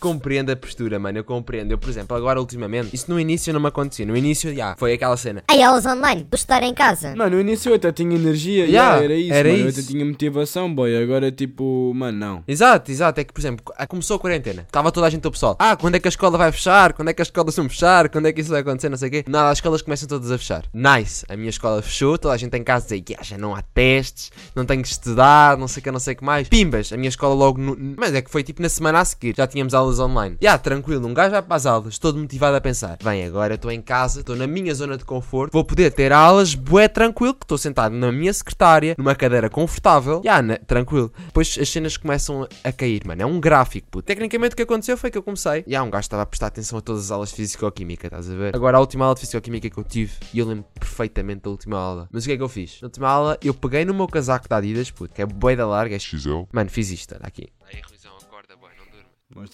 compreendo, 0.00 0.43
compreendo 0.44 0.50
a 0.52 0.56
postura, 0.56 0.98
mano. 0.98 1.18
Eu 1.18 1.24
compreendo. 1.24 1.70
Eu, 1.72 1.78
por 1.78 1.88
exemplo, 1.88 2.16
agora 2.16 2.38
ultimamente, 2.40 2.94
isso 2.94 3.10
no 3.10 3.18
início 3.18 3.52
não 3.52 3.60
me 3.60 3.68
acontecia. 3.68 4.04
No 4.04 4.16
início, 4.16 4.54
já, 4.54 4.76
foi 4.76 4.92
aquela 4.92 5.16
cena. 5.16 5.42
Aí 5.48 5.62
aulas 5.62 5.86
online, 5.86 6.24
do 6.24 6.34
estar 6.34 6.62
em 6.62 6.74
casa. 6.74 7.14
Mano, 7.16 7.36
no 7.36 7.40
início 7.40 7.70
eu 7.70 7.76
até 7.76 7.90
tinha 7.92 8.14
energia, 8.14 8.64
Yeah, 8.66 8.96
yeah, 9.00 9.04
era 9.04 9.14
isso, 9.14 9.32
era 9.32 9.48
mano, 9.48 9.60
eu 9.62 9.68
isso. 9.68 9.80
até 9.80 9.88
tinha 9.88 10.04
motivação, 10.04 10.74
boy, 10.74 10.96
agora 11.02 11.30
tipo, 11.32 11.92
mano, 11.94 12.18
não. 12.18 12.44
Exato, 12.46 12.90
exato. 12.90 13.20
É 13.20 13.24
que, 13.24 13.32
por 13.32 13.40
exemplo, 13.40 13.64
começou 13.88 14.16
a 14.16 14.18
quarentena. 14.20 14.62
Estava 14.62 14.92
toda 14.92 15.06
a 15.06 15.10
gente, 15.10 15.26
o 15.26 15.30
pessoal. 15.30 15.56
Ah, 15.58 15.76
quando 15.76 15.94
é 15.96 16.00
que 16.00 16.08
a 16.08 16.10
escola 16.10 16.36
vai 16.36 16.52
fechar? 16.52 16.92
Quando 16.92 17.08
é 17.08 17.12
que 17.12 17.22
as 17.22 17.28
escolas 17.28 17.56
vão 17.56 17.68
fechar? 17.68 18.08
Quando 18.08 18.26
é 18.26 18.32
que 18.32 18.40
isso 18.40 18.50
vai 18.50 18.60
acontecer? 18.60 18.88
Não 18.88 18.96
sei 18.96 19.08
o 19.08 19.12
quê. 19.12 19.24
Nada, 19.26 19.50
as 19.50 19.58
escolas 19.58 19.82
começam 19.82 20.08
todas 20.08 20.30
a 20.30 20.38
fechar. 20.38 20.64
Nice. 20.72 21.24
A 21.28 21.36
minha 21.36 21.50
escola 21.50 21.80
fechou. 21.82 22.18
Toda 22.18 22.34
a 22.34 22.36
gente 22.36 22.56
em 22.56 22.62
casa 22.62 22.84
dizer 22.84 23.00
que 23.00 23.14
ah, 23.14 23.22
já 23.22 23.38
não 23.38 23.54
há 23.54 23.62
testes. 23.62 24.30
Não 24.54 24.64
tenho 24.64 24.82
que 24.82 24.88
estudar. 24.88 25.56
Não 25.56 25.68
sei 25.68 25.80
o 25.80 25.84
que, 25.84 25.90
não 25.90 26.00
sei 26.00 26.14
o 26.14 26.16
que 26.16 26.24
mais. 26.24 26.48
Pimbas. 26.48 26.92
A 26.92 26.96
minha 26.96 27.08
escola 27.08 27.34
logo. 27.34 27.60
No... 27.60 27.76
Mas 27.96 28.14
é 28.14 28.22
que 28.22 28.30
foi 28.30 28.42
tipo 28.42 28.62
na 28.62 28.68
semana 28.68 29.00
a 29.00 29.04
seguir. 29.04 29.34
Já 29.36 29.46
tínhamos 29.46 29.74
aulas 29.74 29.98
online. 29.98 30.23
Já, 30.40 30.58
tranquilo. 30.58 31.06
Um 31.06 31.14
gajo 31.14 31.30
vai 31.32 31.42
para 31.42 31.56
as 31.56 31.66
aulas. 31.66 31.98
Todo 31.98 32.18
motivado 32.18 32.56
a 32.56 32.60
pensar. 32.60 32.98
Bem, 33.02 33.24
agora 33.24 33.54
estou 33.54 33.70
em 33.70 33.80
casa. 33.82 34.20
Estou 34.20 34.36
na 34.36 34.46
minha 34.46 34.74
zona 34.74 34.96
de 34.96 35.04
conforto. 35.04 35.52
Vou 35.52 35.64
poder 35.64 35.92
ter 35.92 36.12
aulas 36.12 36.54
bué 36.54 36.88
tranquilo. 36.88 37.34
Que 37.34 37.44
estou 37.44 37.58
sentado 37.58 37.94
na 37.94 38.10
minha 38.12 38.32
secretária. 38.32 38.94
Numa 38.98 39.14
cadeira 39.14 39.48
confortável. 39.50 40.20
Já, 40.24 40.40
na- 40.42 40.56
tranquilo. 40.58 41.12
Depois 41.26 41.56
as 41.60 41.68
cenas 41.68 41.96
começam 41.96 42.46
a 42.62 42.72
cair, 42.72 43.02
mano. 43.06 43.22
É 43.22 43.26
um 43.26 43.40
gráfico, 43.40 43.88
puto. 43.90 44.06
Tecnicamente 44.06 44.52
o 44.54 44.56
que 44.56 44.62
aconteceu 44.62 44.96
foi 44.96 45.10
que 45.10 45.18
eu 45.18 45.22
comecei. 45.22 45.64
E 45.66 45.74
há 45.76 45.82
um 45.82 45.90
gajo 45.90 46.02
estava 46.02 46.22
a 46.22 46.26
prestar 46.26 46.46
atenção 46.48 46.78
a 46.78 46.80
todas 46.82 47.04
as 47.04 47.10
aulas 47.10 47.30
de 47.30 47.36
Físico-Química, 47.36 48.06
estás 48.06 48.30
a 48.30 48.34
ver? 48.34 48.54
Agora 48.56 48.76
a 48.76 48.80
última 48.80 49.04
aula 49.04 49.14
de 49.14 49.20
Físico-Química 49.22 49.68
que 49.70 49.78
eu 49.78 49.84
tive, 49.84 50.12
e 50.32 50.38
eu 50.38 50.46
lembro 50.46 50.64
perfeitamente 50.78 51.42
da 51.42 51.50
última 51.50 51.78
aula. 51.78 52.08
Mas 52.12 52.24
o 52.24 52.26
que 52.26 52.32
é 52.32 52.36
que 52.36 52.42
eu 52.42 52.48
fiz? 52.48 52.80
Na 52.80 52.86
última 52.86 53.08
aula, 53.08 53.38
eu 53.42 53.52
peguei 53.54 53.84
no 53.84 53.94
meu 53.94 54.06
casaco 54.06 54.48
da 54.48 54.56
Adidas, 54.56 54.90
puto, 54.90 55.14
que 55.14 55.22
é 55.22 55.26
boi 55.26 55.56
da 55.56 55.66
larga. 55.66 55.96
é 55.96 55.98
XL. 55.98 56.44
Mano, 56.52 56.70
fiz 56.70 56.90
isto, 56.90 57.14
olha 57.14 57.26
aqui. 57.26 57.48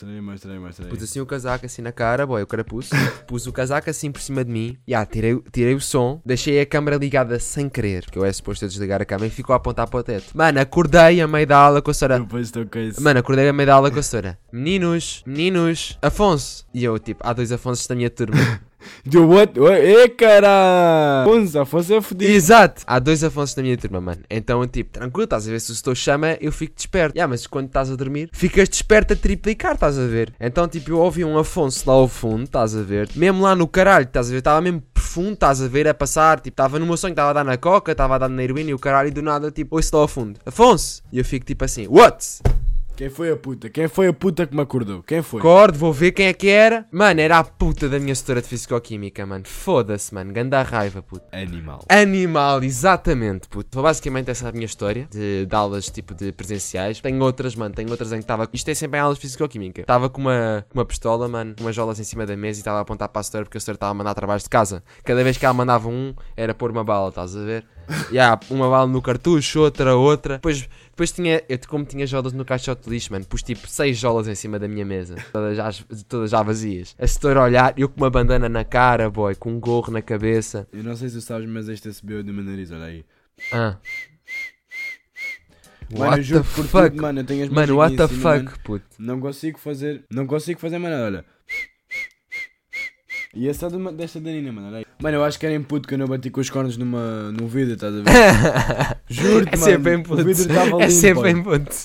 Aí, 0.07 0.21
mostra 0.21 0.53
aí. 0.53 0.91
Pus 0.91 1.03
assim 1.03 1.21
o 1.21 1.27
casaco 1.27 1.65
assim 1.65 1.81
na 1.81 1.91
cara, 1.91 2.27
boy, 2.27 2.43
o 2.43 2.47
carapuço. 2.47 2.91
Pus 3.27 3.47
o 3.47 3.53
casaco 3.53 3.89
assim 3.89 4.13
por 4.13 4.21
cima 4.21 4.45
de 4.45 4.51
mim. 4.51 4.77
E 4.87 4.95
ah, 4.95 5.07
tirei, 5.07 5.41
tirei 5.51 5.75
o 5.75 5.81
som. 5.81 6.21
Deixei 6.25 6.61
a 6.61 6.67
câmera 6.67 6.97
ligada 6.97 7.39
sem 7.39 7.69
querer. 7.69 8.05
Porque 8.05 8.19
eu 8.19 8.25
é 8.25 8.33
suposto 8.33 8.65
eu 8.65 8.69
desligar 8.69 9.01
a 9.01 9.05
câmera 9.05 9.29
e 9.29 9.31
ficou 9.31 9.55
a 9.55 9.57
apontar 9.57 9.89
para 9.89 10.01
o 10.01 10.03
teto. 10.03 10.37
Mano, 10.37 10.61
acordei 10.61 11.21
a 11.21 11.27
meio 11.27 11.47
da 11.47 11.57
aula 11.57 11.81
com 11.81 11.91
a 11.91 11.95
senhora. 11.95 12.21
Depois 12.21 12.47
estou 12.47 12.67
com 12.67 12.79
isso. 12.79 13.03
Mano, 13.03 13.21
acordei 13.21 13.49
a 13.49 13.53
meio 13.53 13.67
da 13.67 13.75
aula 13.75 13.91
com 13.91 13.99
a 13.99 14.03
senhora. 14.03 14.39
Meninos, 14.53 15.23
meninos, 15.27 15.99
Afonso. 16.03 16.67
E 16.75 16.85
eu, 16.85 16.99
tipo, 16.99 17.27
há 17.27 17.33
dois 17.33 17.51
Afonsos 17.51 17.87
da 17.87 17.95
minha 17.95 18.11
turma. 18.11 18.37
Deu 19.05 19.29
what? 19.29 19.53
Ê, 19.59 20.09
cara! 20.09 21.23
Afonso, 21.25 21.59
Afonso 21.59 21.95
é 21.95 22.01
fodido. 22.01 22.33
Exato! 22.33 22.83
Há 22.87 22.99
dois 22.99 23.23
Afonsos 23.23 23.55
da 23.55 23.63
minha 23.63 23.77
turma, 23.77 24.01
mano. 24.01 24.23
Então, 24.31 24.67
tipo, 24.67 24.91
tranquilo, 24.91 25.25
estás 25.25 25.47
a 25.47 25.51
ver? 25.51 25.61
Se 25.61 25.73
o 25.73 25.75
setor 25.75 25.97
chama, 25.97 26.37
eu 26.41 26.53
fico 26.53 26.75
desperto. 26.75 27.17
Yeah, 27.17 27.29
mas 27.31 27.47
quando 27.47 27.67
estás 27.67 27.91
a 27.91 27.97
dormir, 27.97 28.31
ficas 28.33 28.69
desperto 28.69 29.15
a 29.15 29.17
triplicar, 29.17 29.75
estás 29.75 29.99
a 29.99 30.07
ver? 30.07 30.33
Então, 30.41 30.69
tipo, 30.69 30.91
eu 30.91 30.99
ouvi 30.99 31.25
um 31.25 31.39
Afonso 31.39 31.89
lá 31.89 31.95
ao 31.95 32.09
fundo, 32.09 32.45
estás 32.45 32.77
a 32.77 32.83
ver? 32.83 33.09
Mesmo 33.15 33.43
lá 33.43 33.55
no 33.55 33.67
caralho, 33.67 34.05
estás 34.05 34.29
a 34.29 34.31
ver? 34.31 34.39
Estava 34.39 34.61
mesmo 34.61 34.83
profundo, 34.93 35.33
estás 35.33 35.63
a 35.63 35.69
ver? 35.69 35.89
A 35.89 35.95
passar, 35.95 36.41
tipo, 36.41 36.55
estava 36.55 36.79
no 36.79 36.87
meu 36.87 36.97
sonho, 36.97 37.13
estava 37.13 37.31
a 37.31 37.33
dar 37.33 37.45
na 37.45 37.57
coca, 37.57 37.93
estava 37.93 38.15
a 38.15 38.19
dar 38.19 38.29
na 38.29 38.43
heroína 38.43 38.71
e 38.71 38.75
o 38.75 38.79
caralho, 38.79 39.09
e 39.09 39.11
do 39.11 39.23
nada, 39.23 39.51
tipo, 39.51 39.77
ouço 39.77 39.95
lá 39.95 40.03
ao 40.03 40.09
fundo. 40.09 40.39
Afonso! 40.45 41.03
E 41.13 41.19
eu 41.19 41.25
fico 41.25 41.45
tipo 41.47 41.65
assim, 41.65 41.87
what? 41.89 42.41
Quem 43.01 43.09
foi 43.09 43.31
a 43.31 43.37
puta? 43.37 43.71
Quem 43.71 43.89
foi 43.89 44.09
a 44.09 44.13
puta 44.13 44.47
que 44.47 44.55
me 44.55 44.61
acordou? 44.61 45.03
Quem 45.03 45.23
foi? 45.23 45.41
Acordo, 45.41 45.79
vou 45.79 45.91
ver 45.91 46.13
quem 46.13 46.27
é 46.27 46.35
que 46.35 46.51
era. 46.51 46.87
Mano, 46.93 47.19
era 47.19 47.39
a 47.39 47.43
puta 47.43 47.89
da 47.89 47.99
minha 47.99 48.15
setora 48.15 48.43
de 48.43 48.49
Fisicoquímica, 48.49 49.25
mano. 49.25 49.47
Foda-se, 49.47 50.13
mano. 50.13 50.31
Ganda 50.35 50.61
raiva, 50.61 51.01
puto. 51.01 51.25
Animal. 51.33 51.83
Animal, 51.89 52.63
exatamente, 52.63 53.49
puto. 53.49 53.71
Foi 53.73 53.83
basicamente 53.83 54.31
essa 54.31 54.51
a 54.51 54.53
minha 54.53 54.67
história 54.67 55.09
de, 55.11 55.47
de 55.47 55.57
aulas 55.57 55.89
tipo 55.89 56.15
de 56.15 56.31
presenciais. 56.31 57.01
Tenho 57.01 57.23
outras, 57.23 57.57
mano. 57.57 57.75
Tenho 57.75 57.91
outras 57.91 58.13
em 58.13 58.17
que 58.17 58.25
estava. 58.25 58.47
Isto 58.53 58.69
é 58.69 58.75
sempre 58.75 58.99
em 58.99 59.01
aulas 59.01 59.17
de 59.17 59.23
Fisicoquímica. 59.23 59.81
Estava 59.81 60.11
com 60.11 60.21
uma, 60.21 60.67
uma 60.75 60.85
pistola, 60.85 61.27
mano. 61.27 61.55
Com 61.57 61.65
umas 61.65 61.75
jolas 61.75 61.99
em 61.99 62.05
cima 62.05 62.27
da 62.27 62.37
mesa 62.37 62.59
e 62.59 62.61
estava 62.61 62.77
a 62.77 62.81
apontar 62.83 63.09
para 63.09 63.21
a 63.21 63.23
setora 63.23 63.45
porque 63.45 63.57
a 63.57 63.61
setora 63.63 63.77
estava 63.77 63.93
a 63.93 63.95
mandar 63.95 64.13
trabalhos 64.13 64.43
de 64.43 64.51
casa. 64.51 64.85
Cada 65.05 65.25
vez 65.25 65.39
que 65.39 65.47
ela 65.47 65.55
mandava 65.55 65.89
um, 65.89 66.15
era 66.37 66.53
pôr 66.53 66.71
uma 66.71 66.85
bala, 66.85 67.09
estás 67.09 67.35
a 67.35 67.43
ver? 67.43 67.65
Há 68.19 68.39
uma 68.51 68.69
bala 68.71 68.87
no 68.87 69.03
cartucho, 69.03 69.61
outra, 69.61 69.95
outra. 69.97 70.35
Depois, 70.35 70.69
depois 70.91 71.13
tinha, 71.13 71.43
eu 71.49 71.59
como 71.69 71.85
tinha 71.85 72.07
jolas 72.07 72.33
no 72.33 72.45
caixote 72.45 72.85
de 72.85 72.91
lixo, 72.91 73.13
mano, 73.13 73.25
pus 73.27 73.43
tipo 73.43 73.67
seis 73.67 73.97
jolas 73.99 74.29
em 74.29 74.35
cima 74.35 74.59
da 74.59 74.69
minha 74.69 74.85
mesa, 74.85 75.17
todas 75.33 75.57
já, 75.57 75.71
todas 76.09 76.31
já 76.31 76.43
vazias. 76.43 76.95
A 76.99 77.07
setora 77.07 77.41
a 77.41 77.45
olhar, 77.45 77.75
eu 77.77 77.89
com 77.89 77.97
uma 78.01 78.11
bandana 78.11 78.49
na 78.49 78.65
cara, 78.65 79.11
boy, 79.11 79.35
com 79.35 79.51
um 79.53 79.61
gorro 79.61 79.93
na 79.93 80.03
cabeça. 80.03 80.69
Eu 80.73 80.83
não 80.85 80.95
sei 80.97 81.09
se 81.09 81.17
tu 81.17 81.21
sabes, 81.21 81.49
mas 81.49 81.69
este 81.69 81.93
subiu 81.93 82.23
do 82.23 82.33
meu 82.33 82.45
nariz, 82.45 82.71
olha 82.71 82.85
aí. 82.85 83.05
Ah. 83.53 83.77
Mano, 85.93 86.11
What 86.13 86.29
the 86.33 86.39
por 86.39 86.65
fuck? 86.67 86.91
tudo, 86.91 87.03
mano, 87.03 87.21
eu 87.21 87.25
tenho 87.25 87.43
as 87.45 87.49
Mano, 87.51 87.77
what 87.77 87.97
the 87.97 88.07
fuck, 88.07 88.45
mano. 88.45 88.53
puto. 88.63 88.85
Não 88.99 89.19
consigo 89.21 89.59
fazer, 89.59 90.05
não 90.09 90.25
consigo 90.27 90.61
fazer 90.61 90.79
nada, 90.79 91.03
olha. 91.05 91.25
E 93.35 93.49
essa 93.49 93.67
é 93.67 93.69
uma- 93.69 93.93
desta 93.93 94.19
Danina, 94.21 94.51
mano, 94.51 94.67
olha 94.69 94.79
aí. 94.79 94.85
Mano, 95.01 95.17
eu 95.19 95.25
acho 95.25 95.39
que 95.39 95.47
era 95.47 95.55
em 95.55 95.63
puto 95.63 95.87
que 95.87 95.95
eu 95.95 95.99
não 95.99 96.07
bati 96.09 96.31
com 96.31 96.41
os 96.41 96.51
cornos 96.51 96.77
numa, 96.77 97.31
num 97.31 97.47
vidro, 97.47 97.75
estás 97.75 97.95
a 97.95 97.99
ver? 97.99 98.11
Juro-te, 99.09 99.55
É 99.55 99.57
mano. 99.57 99.73
sempre 99.73 99.95
em 99.95 99.99
O 100.01 100.17
vidro 100.17 100.31
estava 100.33 100.71
limpo. 100.71 100.83
É 100.83 100.91
sempre 100.91 101.33
mano. 101.33 101.39
em 101.39 101.43
puto. 101.43 101.77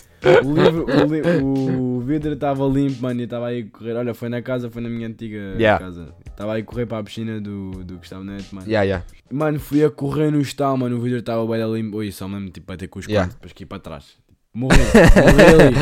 O, 0.43 0.53
livro, 0.63 0.85
o, 0.85 1.05
li- 1.13 1.43
o 1.43 1.99
vidro 2.01 2.33
estava 2.33 2.65
limpo, 2.67 2.99
mano, 3.03 3.21
e 3.21 3.25
estava 3.25 3.47
aí 3.47 3.61
a 3.71 3.77
correr. 3.77 3.93
Olha, 3.95 4.13
foi 4.15 4.27
na 4.27 4.41
casa, 4.41 4.71
foi 4.71 4.81
na 4.81 4.89
minha 4.89 5.07
antiga 5.07 5.37
Yeah. 5.59 5.77
casa. 5.85 6.15
Estava 6.27 6.53
aí 6.55 6.61
a 6.63 6.65
correr 6.65 6.87
para 6.87 6.97
a 6.97 7.03
piscina 7.03 7.39
do, 7.39 7.83
do 7.83 7.97
Gustavo 7.99 8.23
Neto, 8.23 8.47
mano. 8.55 8.67
Yeah, 8.67 8.83
yeah. 8.83 9.05
Mano, 9.31 9.59
fui 9.59 9.83
a 9.83 9.89
correr 9.91 10.31
no 10.31 10.41
estalo, 10.41 10.75
mano, 10.79 10.97
o 10.97 10.99
vidro 10.99 11.19
estava 11.19 11.45
bem 11.45 11.73
limpo. 11.73 11.97
Oi, 11.97 12.11
só 12.11 12.27
mesmo 12.27 12.49
tipo 12.49 12.65
bater 12.65 12.87
com 12.87 12.97
os 12.97 13.05
Yeah. 13.05 13.21
cornos, 13.27 13.35
depois 13.35 13.53
que 13.53 13.63
ir 13.63 13.67
para 13.67 13.79
trás. 13.79 14.05
Morri, 14.51 14.77
morri 14.77 15.61
ali. 15.61 15.75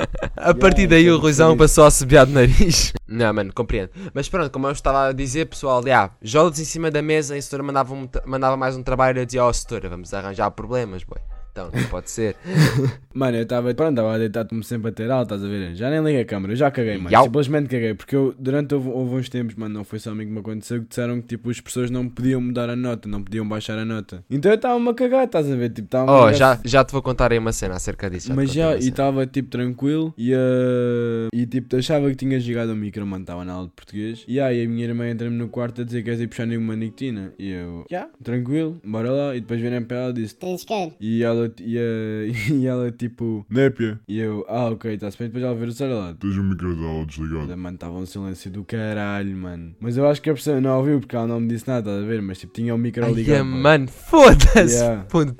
A 0.37 0.53
partir 0.53 0.87
daí 0.87 1.07
é 1.07 1.11
o 1.11 1.17
Ruizão 1.17 1.57
passou 1.57 1.85
a 1.85 1.91
subir 1.91 2.25
de 2.25 2.31
nariz. 2.31 2.93
Não, 3.07 3.33
mano, 3.33 3.51
compreendo. 3.53 3.89
Mas 4.13 4.29
pronto, 4.29 4.49
como 4.51 4.67
eu 4.67 4.71
estava 4.71 5.07
a 5.07 5.11
dizer, 5.11 5.47
pessoal, 5.47 5.83
já, 5.85 6.11
jolas 6.21 6.59
em 6.59 6.65
cima 6.65 6.89
da 6.89 7.01
mesa, 7.01 7.35
a 7.35 7.41
setora 7.41 7.63
mandava, 7.63 7.93
um 7.93 8.07
mandava 8.25 8.55
mais 8.55 8.75
um 8.75 8.83
trabalho 8.83 9.17
e 9.17 9.21
eu 9.21 9.25
dizia, 9.25 9.43
ó 9.43 9.51
setora, 9.51 9.89
vamos 9.89 10.13
arranjar 10.13 10.49
problemas, 10.51 11.03
boy. 11.03 11.19
Então, 11.51 11.69
não 11.73 11.83
pode 11.89 12.09
ser. 12.09 12.35
Mano, 13.13 13.35
eu 13.35 13.43
estava, 13.43 13.73
pronto, 13.73 13.91
estava 13.91 14.17
deitado 14.17 14.49
como 14.49 14.63
sempre 14.63 14.89
a 14.89 14.93
ter 14.93 15.11
alta, 15.11 15.35
estás 15.35 15.43
a 15.43 15.47
ver? 15.47 15.75
Já 15.75 15.89
nem 15.89 15.99
liguei 16.01 16.21
a 16.21 16.25
câmera, 16.25 16.53
eu 16.53 16.57
já 16.57 16.71
caguei, 16.71 16.97
mano. 16.97 17.11
Yau. 17.11 17.25
Simplesmente 17.25 17.67
caguei, 17.67 17.93
porque 17.93 18.15
eu, 18.15 18.33
durante 18.39 18.73
houve, 18.73 18.87
houve 18.87 19.15
uns 19.15 19.27
tempos, 19.27 19.55
mano, 19.55 19.73
não 19.73 19.83
foi 19.83 19.99
só 19.99 20.11
a 20.11 20.15
mim 20.15 20.25
que 20.25 20.31
me 20.31 20.39
aconteceu, 20.39 20.81
que 20.81 20.87
disseram 20.87 21.19
que 21.19 21.27
tipo, 21.27 21.49
as 21.49 21.59
pessoas 21.59 21.91
não 21.91 22.07
podiam 22.07 22.39
mudar 22.39 22.69
a 22.69 22.75
nota, 22.75 23.09
não 23.09 23.21
podiam 23.21 23.45
baixar 23.45 23.77
a 23.77 23.83
nota. 23.83 24.23
Então 24.29 24.49
eu 24.49 24.55
estava-me 24.55 24.89
a 24.89 24.93
cagar, 24.93 25.25
estás 25.25 25.51
a 25.51 25.55
ver? 25.57 25.71
Tipo, 25.71 25.87
estava 25.87 26.09
Oh, 26.09 26.31
já, 26.31 26.57
já 26.63 26.85
te 26.85 26.93
vou 26.93 27.01
contar 27.01 27.33
aí 27.33 27.37
uma 27.37 27.51
cena 27.51 27.75
acerca 27.75 28.09
disso. 28.09 28.29
já 28.29 28.33
Mas 28.35 28.53
já, 28.53 28.75
e 28.77 28.87
estava 28.87 29.27
tipo 29.27 29.49
tranquilo 29.49 30.13
e, 30.17 30.31
eh, 30.31 31.27
e 31.33 31.45
tipo 31.45 31.75
achava 31.75 32.09
que 32.09 32.15
tinha 32.15 32.39
jogado 32.39 32.69
o 32.69 32.75
micro, 32.77 33.05
mano, 33.05 33.23
estava 33.23 33.43
na 33.43 33.53
aula 33.53 33.67
de 33.67 33.73
português. 33.73 34.23
E 34.25 34.39
aí 34.39 34.63
a 34.63 34.69
minha 34.69 34.85
irmã 34.85 35.09
entra-me 35.09 35.35
no 35.35 35.49
quarto 35.49 35.81
a 35.81 35.83
dizer 35.83 35.97
que 35.99 36.05
queres 36.05 36.21
ir 36.21 36.27
puxar 36.27 36.45
nenhuma 36.45 36.77
nicotina. 36.77 37.33
E 37.37 37.51
eu, 37.51 37.85
já, 37.91 38.07
tranquilo, 38.23 38.79
bora 38.85 39.11
lá. 39.11 39.35
E 39.35 39.41
depois 39.41 39.59
vem 39.59 39.81
para 39.83 39.97
ela 39.97 40.09
e 40.11 40.13
disse, 40.13 40.35
Tens 40.35 40.63
que 40.63 40.71
e 40.99 41.23
ela, 41.23 41.40
e, 41.59 41.77
eh, 41.77 42.27
e 42.51 42.65
ela 42.67 42.91
tipo, 42.91 43.45
népia. 43.49 43.99
E 44.07 44.19
eu, 44.19 44.45
ah 44.47 44.65
ok, 44.69 44.93
está-se 44.93 45.17
bem, 45.17 45.27
depois 45.27 45.43
ela 45.43 45.55
ver 45.55 45.67
o 45.67 45.71
celular. 45.71 46.13
Tens 46.15 46.37
o 46.37 46.43
micro 46.43 46.75
da 46.75 46.85
aula 46.87 47.05
desligado. 47.05 47.57
Mano, 47.57 47.75
estava 47.75 47.93
um 47.95 48.05
silêncio 48.05 48.51
do 48.51 48.63
caralho, 48.63 49.35
mano. 49.35 49.75
Mas 49.79 49.97
eu 49.97 50.07
acho 50.07 50.21
que 50.21 50.29
a 50.29 50.33
pessoa 50.33 50.59
não 50.61 50.77
ouviu 50.77 50.99
porque 50.99 51.15
ela 51.15 51.27
não 51.27 51.39
me 51.39 51.47
disse 51.47 51.67
nada, 51.67 51.89
estás 51.89 52.03
a 52.03 52.07
ver? 52.07 52.21
Mas 52.21 52.39
tipo, 52.39 52.53
tinha 52.53 52.73
o 52.73 52.77
micro 52.77 53.05
Ai, 53.05 53.13
ligado. 53.13 53.35
é, 53.37 53.43
boy. 53.43 53.61
mano, 53.61 53.87
foda-se, 53.87 54.75
Yeah. 54.81 55.03
puto. 55.09 55.35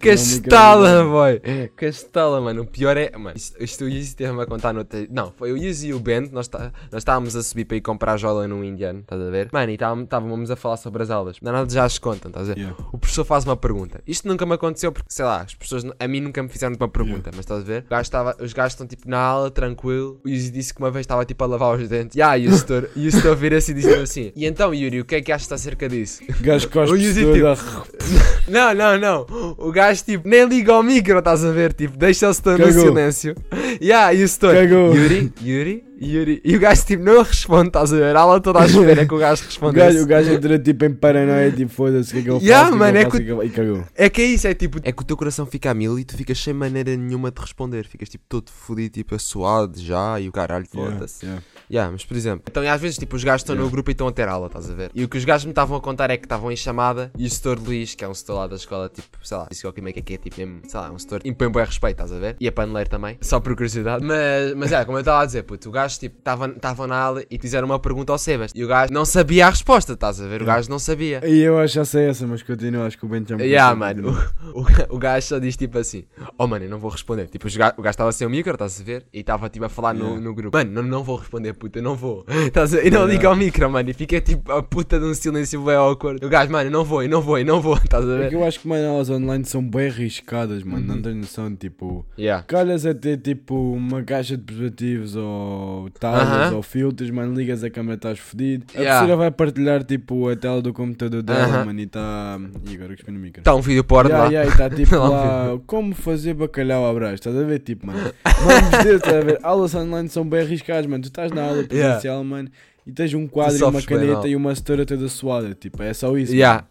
Castala, 0.00 1.04
boy. 1.04 1.40
Castala, 1.76 2.40
mano. 2.40 2.62
O 2.62 2.66
pior 2.66 2.96
é. 2.96 3.10
Mano, 3.16 3.36
isto, 3.36 3.62
isto 3.62 3.84
o 3.84 3.88
Yuzi 3.88 4.14
teve-me 4.16 4.42
a 4.42 4.46
contar 4.46 4.72
no 4.72 4.80
outro. 4.80 4.98
Não, 5.10 5.32
foi 5.36 5.52
o 5.52 5.56
Yuzi 5.56 5.88
e 5.88 5.94
o 5.94 5.98
Bento. 6.00 6.32
Nós, 6.32 6.46
tá, 6.48 6.72
nós 6.92 7.00
estávamos 7.00 7.34
a 7.36 7.42
subir 7.42 7.64
para 7.64 7.76
ir 7.76 7.80
comprar 7.80 8.16
jola 8.16 8.46
num 8.46 8.62
indiano, 8.62 9.00
estás 9.00 9.20
a 9.20 9.30
ver? 9.30 9.48
Mano, 9.52 9.70
e 9.70 9.74
estávamos- 9.74 10.50
a 10.50 10.56
falar 10.56 10.76
sobre 10.76 11.02
as 11.02 11.10
aulas. 11.10 11.36
Não, 11.40 11.52
nada 11.52 11.72
já 11.72 11.88
se 11.88 12.00
contam, 12.00 12.28
estás 12.30 12.50
a 12.50 12.54
ver? 12.54 12.60
Yeah. 12.60 12.76
O 12.92 12.98
professor 12.98 13.24
faz 13.24 13.44
uma 13.44 13.56
pergunta. 13.56 14.02
Isto 14.06 14.28
nunca 14.28 14.44
me 14.44 14.54
aconteceu 14.54 14.92
porque, 14.92 15.08
sei 15.10 15.24
lá, 15.24 15.43
as 15.44 15.54
pessoas 15.54 15.84
a 15.98 16.08
mim 16.08 16.20
nunca 16.20 16.42
me 16.42 16.48
fizeram 16.48 16.74
uma 16.78 16.88
pergunta, 16.88 17.30
mas 17.32 17.40
estás 17.40 17.60
a 17.60 17.64
ver? 17.64 17.84
O 17.86 17.90
gajo 17.90 18.02
estava- 18.02 18.36
os 18.40 18.52
gajos 18.52 18.72
estão 18.72 18.86
tipo 18.86 19.08
na 19.08 19.18
aula, 19.18 19.50
tranquilo. 19.50 20.20
O 20.24 20.28
Yuzi 20.28 20.50
disse 20.50 20.72
que 20.74 20.80
uma 20.80 20.90
vez 20.90 21.04
estava 21.04 21.24
tipo 21.24 21.42
a 21.44 21.46
lavar 21.46 21.78
os 21.78 21.88
dentes. 21.88 22.16
Yeah, 22.16 22.36
e 22.38 22.48
o 22.48 22.52
setor, 22.56 22.90
e 22.96 23.06
o 23.08 23.12
setor 23.12 23.36
vira-se 23.36 23.70
e 23.72 23.74
diz 23.74 23.86
assim: 23.86 24.32
E 24.34 24.46
então, 24.46 24.74
Yuri, 24.74 25.00
o 25.00 25.04
que 25.04 25.14
é 25.16 25.20
que 25.22 25.30
achas 25.32 25.50
acerca 25.52 25.88
disso? 25.88 26.22
Gajo 26.40 26.66
O 26.68 26.70
cospe 26.70 26.96
Yuzi, 26.98 27.24
toda. 27.24 27.54
Não, 28.48 28.74
não, 28.74 28.98
não. 28.98 29.26
O 29.58 29.72
gajo 29.72 30.04
tipo 30.04 30.28
nem 30.28 30.44
liga 30.46 30.72
ao 30.72 30.82
micro, 30.82 31.18
estás 31.18 31.44
a 31.44 31.50
ver? 31.50 31.72
Tipo, 31.72 31.96
deixa 31.96 32.28
o 32.28 32.34
setor 32.34 32.58
no 32.58 32.70
silêncio. 32.72 33.34
Yeah, 33.80 34.12
e 34.14 34.22
o 34.22 34.28
setor. 34.28 34.54
Cagou. 34.54 34.94
Yuri, 34.94 35.32
Yuri, 35.42 35.84
Yuri. 36.00 36.40
E 36.44 36.56
o 36.56 36.60
gajo 36.60 36.84
tipo 36.84 37.02
não 37.02 37.22
responde, 37.22 37.68
estás 37.68 37.92
a 37.92 37.96
ver? 37.96 38.14
A 38.16 38.20
aula 38.20 38.40
toda 38.40 38.60
à 38.60 38.66
espera 38.66 39.06
que 39.06 39.14
o 39.14 39.18
gajo 39.18 39.42
O 39.44 39.46
respondesse. 39.46 39.92
gajo, 39.94 40.04
o 40.04 40.06
gajo 40.06 40.30
entra 40.32 40.58
tipo 40.58 40.84
em 40.84 40.92
paranoia, 40.94 41.50
tipo, 41.50 41.72
foda-se, 41.72 42.10
o 42.10 42.12
que 42.14 42.18
é 42.18 42.22
que 42.22 42.28
eu 42.30 42.34
faço? 42.34 42.46
Yeah, 42.46 42.68
o 42.68 42.70
que 42.70 42.76
é 42.76 42.78
mano, 42.78 42.92
que 42.92 42.98
é 42.98 43.04
que- 43.04 43.16
o 43.16 43.20
é 43.20 43.24
que 43.24 43.30
eu- 43.30 43.42
E 43.44 43.50
cagou. 43.50 43.84
É 43.96 44.10
que 44.10 44.22
é 44.22 44.24
isso, 44.26 44.46
é 44.46 44.54
tipo. 44.54 44.78
É 44.82 44.92
que 44.92 45.02
o 45.02 45.04
teu 45.04 45.16
coração 45.16 45.46
fica 45.46 45.70
a 45.70 45.74
mil 45.74 45.98
e 45.98 46.04
tu 46.04 46.16
ficas 46.16 46.38
sem 46.38 46.52
maneira 46.52 46.94
nenhuma 46.96 47.30
de 47.30 47.40
responder. 47.40 47.86
Ficas 47.86 48.08
tipo 48.08 48.24
todo 48.28 48.50
fodido, 48.50 48.94
tipo 48.94 49.14
assoado 49.14 49.80
já 49.80 50.20
e 50.20 50.28
o 50.28 50.32
caralho 50.32 50.66
Yeah, 50.74 50.92
foda-se. 50.94 51.24
yeah. 51.24 51.42
Yeah, 51.70 51.90
mas 51.92 52.04
por 52.04 52.14
exemplo, 52.16 52.42
então 52.48 52.62
e 52.62 52.68
às 52.68 52.80
vezes 52.80 52.98
tipo 52.98 53.16
os 53.16 53.24
gajos 53.24 53.40
estão 53.42 53.54
no 53.54 53.62
Yeah. 53.62 53.72
grupo 53.72 53.90
e 53.90 53.92
estão 53.92 54.06
a 54.06 54.12
ter 54.12 54.28
aula, 54.28 54.46
estás 54.48 54.70
a 54.70 54.74
ver? 54.74 54.90
E 54.94 55.02
o 55.02 55.08
que 55.08 55.16
os 55.16 55.24
gajos 55.24 55.46
me 55.46 55.50
estavam 55.52 55.76
a 55.76 55.80
contar 55.80 56.10
é 56.10 56.16
que 56.16 56.26
estavam 56.26 56.52
em 56.52 56.56
chamada 56.56 57.10
e 57.18 57.26
o 57.26 57.30
setor 57.30 57.58
Luís, 57.58 57.94
que 57.94 58.04
é 58.04 58.08
um 58.08 58.12
setor 58.14 58.33
lá 58.34 58.46
da 58.46 58.56
escola, 58.56 58.88
tipo, 58.88 59.08
sei 59.22 59.36
lá, 59.36 59.46
disse 59.50 59.62
que 59.62 59.80
é 59.80 59.92
que 59.92 60.14
é 60.14 60.16
tipo 60.18 60.38
mesmo, 60.38 60.60
sei 60.66 60.80
lá, 60.80 60.90
um 60.90 60.98
setor 60.98 61.20
impõe 61.24 61.50
bem 61.50 61.64
respeito, 61.64 61.94
estás 61.94 62.12
a 62.12 62.18
ver? 62.18 62.36
E 62.40 62.48
a 62.48 62.52
paneleiro 62.52 62.90
também, 62.90 63.16
só 63.20 63.40
por 63.40 63.54
curiosidade. 63.54 64.04
Mas, 64.04 64.54
mas 64.54 64.72
é, 64.72 64.84
como 64.84 64.98
eu 64.98 65.00
estava 65.00 65.22
a 65.22 65.26
dizer, 65.26 65.42
puto, 65.44 65.68
o 65.68 65.72
gajo 65.72 65.98
tipo, 65.98 66.18
estavam 66.18 66.86
na 66.86 66.96
aula 66.96 67.24
e 67.30 67.38
fizeram 67.38 67.66
uma 67.66 67.78
pergunta 67.78 68.12
ao 68.12 68.18
Sebas 68.18 68.52
e 68.54 68.64
o 68.64 68.68
gajo 68.68 68.92
não 68.92 69.04
sabia 69.04 69.46
a 69.46 69.50
resposta, 69.50 69.92
estás 69.92 70.20
a 70.20 70.26
ver? 70.26 70.42
O 70.42 70.44
gajo 70.44 70.68
não 70.70 70.78
sabia. 70.78 71.20
E 71.24 71.40
eu 71.40 71.58
acho 71.58 71.72
que 71.72 71.78
já 71.78 71.84
sei 71.84 72.08
essa, 72.08 72.26
mas 72.26 72.42
continua, 72.42 72.86
acho 72.86 72.98
que 72.98 73.04
o 73.04 73.08
Ben 73.08 73.24
já 73.26 73.36
me 73.36 73.44
Yeah, 73.44 73.74
mano, 73.74 74.10
o, 74.54 74.60
o, 74.60 74.96
o 74.96 74.98
gajo 74.98 75.26
só 75.26 75.38
diz 75.38 75.56
tipo 75.56 75.78
assim: 75.78 76.04
Oh, 76.38 76.46
mano, 76.46 76.64
eu 76.64 76.70
não 76.70 76.78
vou 76.78 76.90
responder. 76.90 77.28
Tipo, 77.28 77.46
o 77.46 77.82
gajo 77.82 77.90
estava 77.90 78.12
sem 78.12 78.26
o 78.26 78.30
micro, 78.30 78.52
estás 78.52 78.80
a 78.80 78.84
ver? 78.84 79.04
E 79.12 79.20
estava 79.20 79.48
tipo 79.48 79.64
a 79.64 79.68
falar 79.68 79.94
no, 79.94 80.04
Yeah. 80.04 80.20
no 80.20 80.34
grupo: 80.34 80.56
Mano, 80.56 80.70
não, 80.70 80.82
não 80.82 81.04
vou 81.04 81.16
responder, 81.16 81.52
puta, 81.54 81.78
eu 81.78 81.82
não 81.82 81.96
vou. 81.96 82.24
Estás 82.46 82.74
a 82.74 82.76
ver? 82.78 82.86
E 82.86 82.90
não 82.90 83.06
liga 83.06 83.28
ao 83.28 83.36
micro, 83.36 83.68
mano. 83.70 83.88
E 83.90 83.92
fica 83.92 84.20
tipo 84.20 84.50
a 84.52 84.62
puta 84.62 84.98
de 84.98 85.04
um 85.04 85.14
silêncio 85.14 85.62
bem 85.62 85.74
awkward. 85.74 86.24
O 86.24 86.28
gajo, 86.28 86.50
mano, 86.52 86.68
eu 86.68 86.72
não 86.72 86.84
vou, 86.84 87.02
eu 87.02 87.08
não 87.08 87.20
vou, 87.20 87.38
eu 87.38 87.44
não 87.44 87.60
vou. 87.60 87.76
Estás 87.82 88.08
a 88.08 88.12
É 88.23 88.23
ver? 88.24 88.28
que 88.30 88.34
eu 88.34 88.44
acho 88.44 88.60
que, 88.60 88.68
mano, 88.68 88.88
aulas 88.88 89.10
online 89.10 89.44
são 89.44 89.62
bem 89.66 89.88
arriscadas, 89.88 90.62
mano. 90.62 90.80
Uhum. 90.80 90.96
Não 90.96 91.02
tens 91.02 91.14
noção, 91.16 91.54
tipo... 91.56 92.04
Yeah. 92.18 92.44
Calhas 92.46 92.84
a 92.84 92.92
ter, 92.94 93.18
tipo, 93.18 93.54
uma 93.54 94.02
caixa 94.02 94.36
de 94.36 94.42
preservativos 94.42 95.16
ou 95.16 95.88
talhas 95.98 96.28
Aham. 96.48 96.56
ou 96.56 96.62
filtros, 96.62 97.10
mano, 97.10 97.34
ligas 97.34 97.62
a 97.64 97.70
câmera, 97.70 97.94
estás 97.96 98.18
fedido. 98.18 98.64
A 98.74 98.78
Yeah. 98.78 98.98
professora 98.98 99.16
vai 99.16 99.30
partilhar, 99.30 99.84
tipo, 99.84 100.28
a 100.28 100.36
tela 100.36 100.60
do 100.60 100.72
computador 100.72 101.22
dela, 101.22 101.44
Aham. 101.44 101.64
mano, 101.66 101.80
e 101.80 101.84
está... 101.84 102.38
E 102.70 102.74
agora 102.74 102.96
que 102.96 103.10
no 103.10 103.18
micro. 103.18 103.40
Está 103.40 103.54
um 103.54 103.60
vídeo 103.60 103.84
porno 103.84 104.10
Yeah, 104.10 104.24
lá. 104.24 104.30
yeah, 104.30 104.48
e 104.48 104.52
está 104.52 104.68
tipo 104.74 104.94
Lá 104.96 105.04
um 105.04 105.54
lá, 105.54 105.60
como 105.66 105.94
fazer 105.94 106.34
bacalhau 106.34 106.88
à 106.88 106.92
brás, 106.94 107.14
estás 107.14 107.36
a 107.36 107.42
ver, 107.42 107.60
tipo, 107.60 107.86
mano, 107.86 107.98
vamos 108.24 108.70
dizer, 108.78 108.96
estás 108.96 109.14
a 109.14 109.20
ver, 109.20 109.38
aulas 109.42 109.74
online 109.74 110.08
são 110.08 110.28
bem 110.28 110.40
arriscadas, 110.40 110.86
mano, 110.86 111.02
tu 111.02 111.06
estás 111.06 111.30
na 111.32 111.42
aula 111.42 111.62
presencial, 111.64 112.22
mano, 112.24 112.48
e 112.86 112.92
tens 112.92 113.14
um 113.14 113.26
quadro 113.26 113.56
e 113.58 113.62
uma 113.62 113.72
bem 113.72 113.82
caneta 113.82 114.12
mal. 114.12 114.26
e 114.26 114.36
uma 114.36 114.54
setora 114.54 114.84
toda 114.84 115.08
suada, 115.08 115.54
tipo, 115.58 115.82
é 115.82 115.94
só 115.94 116.16
isso, 116.18 116.34
Yeah. 116.34 116.66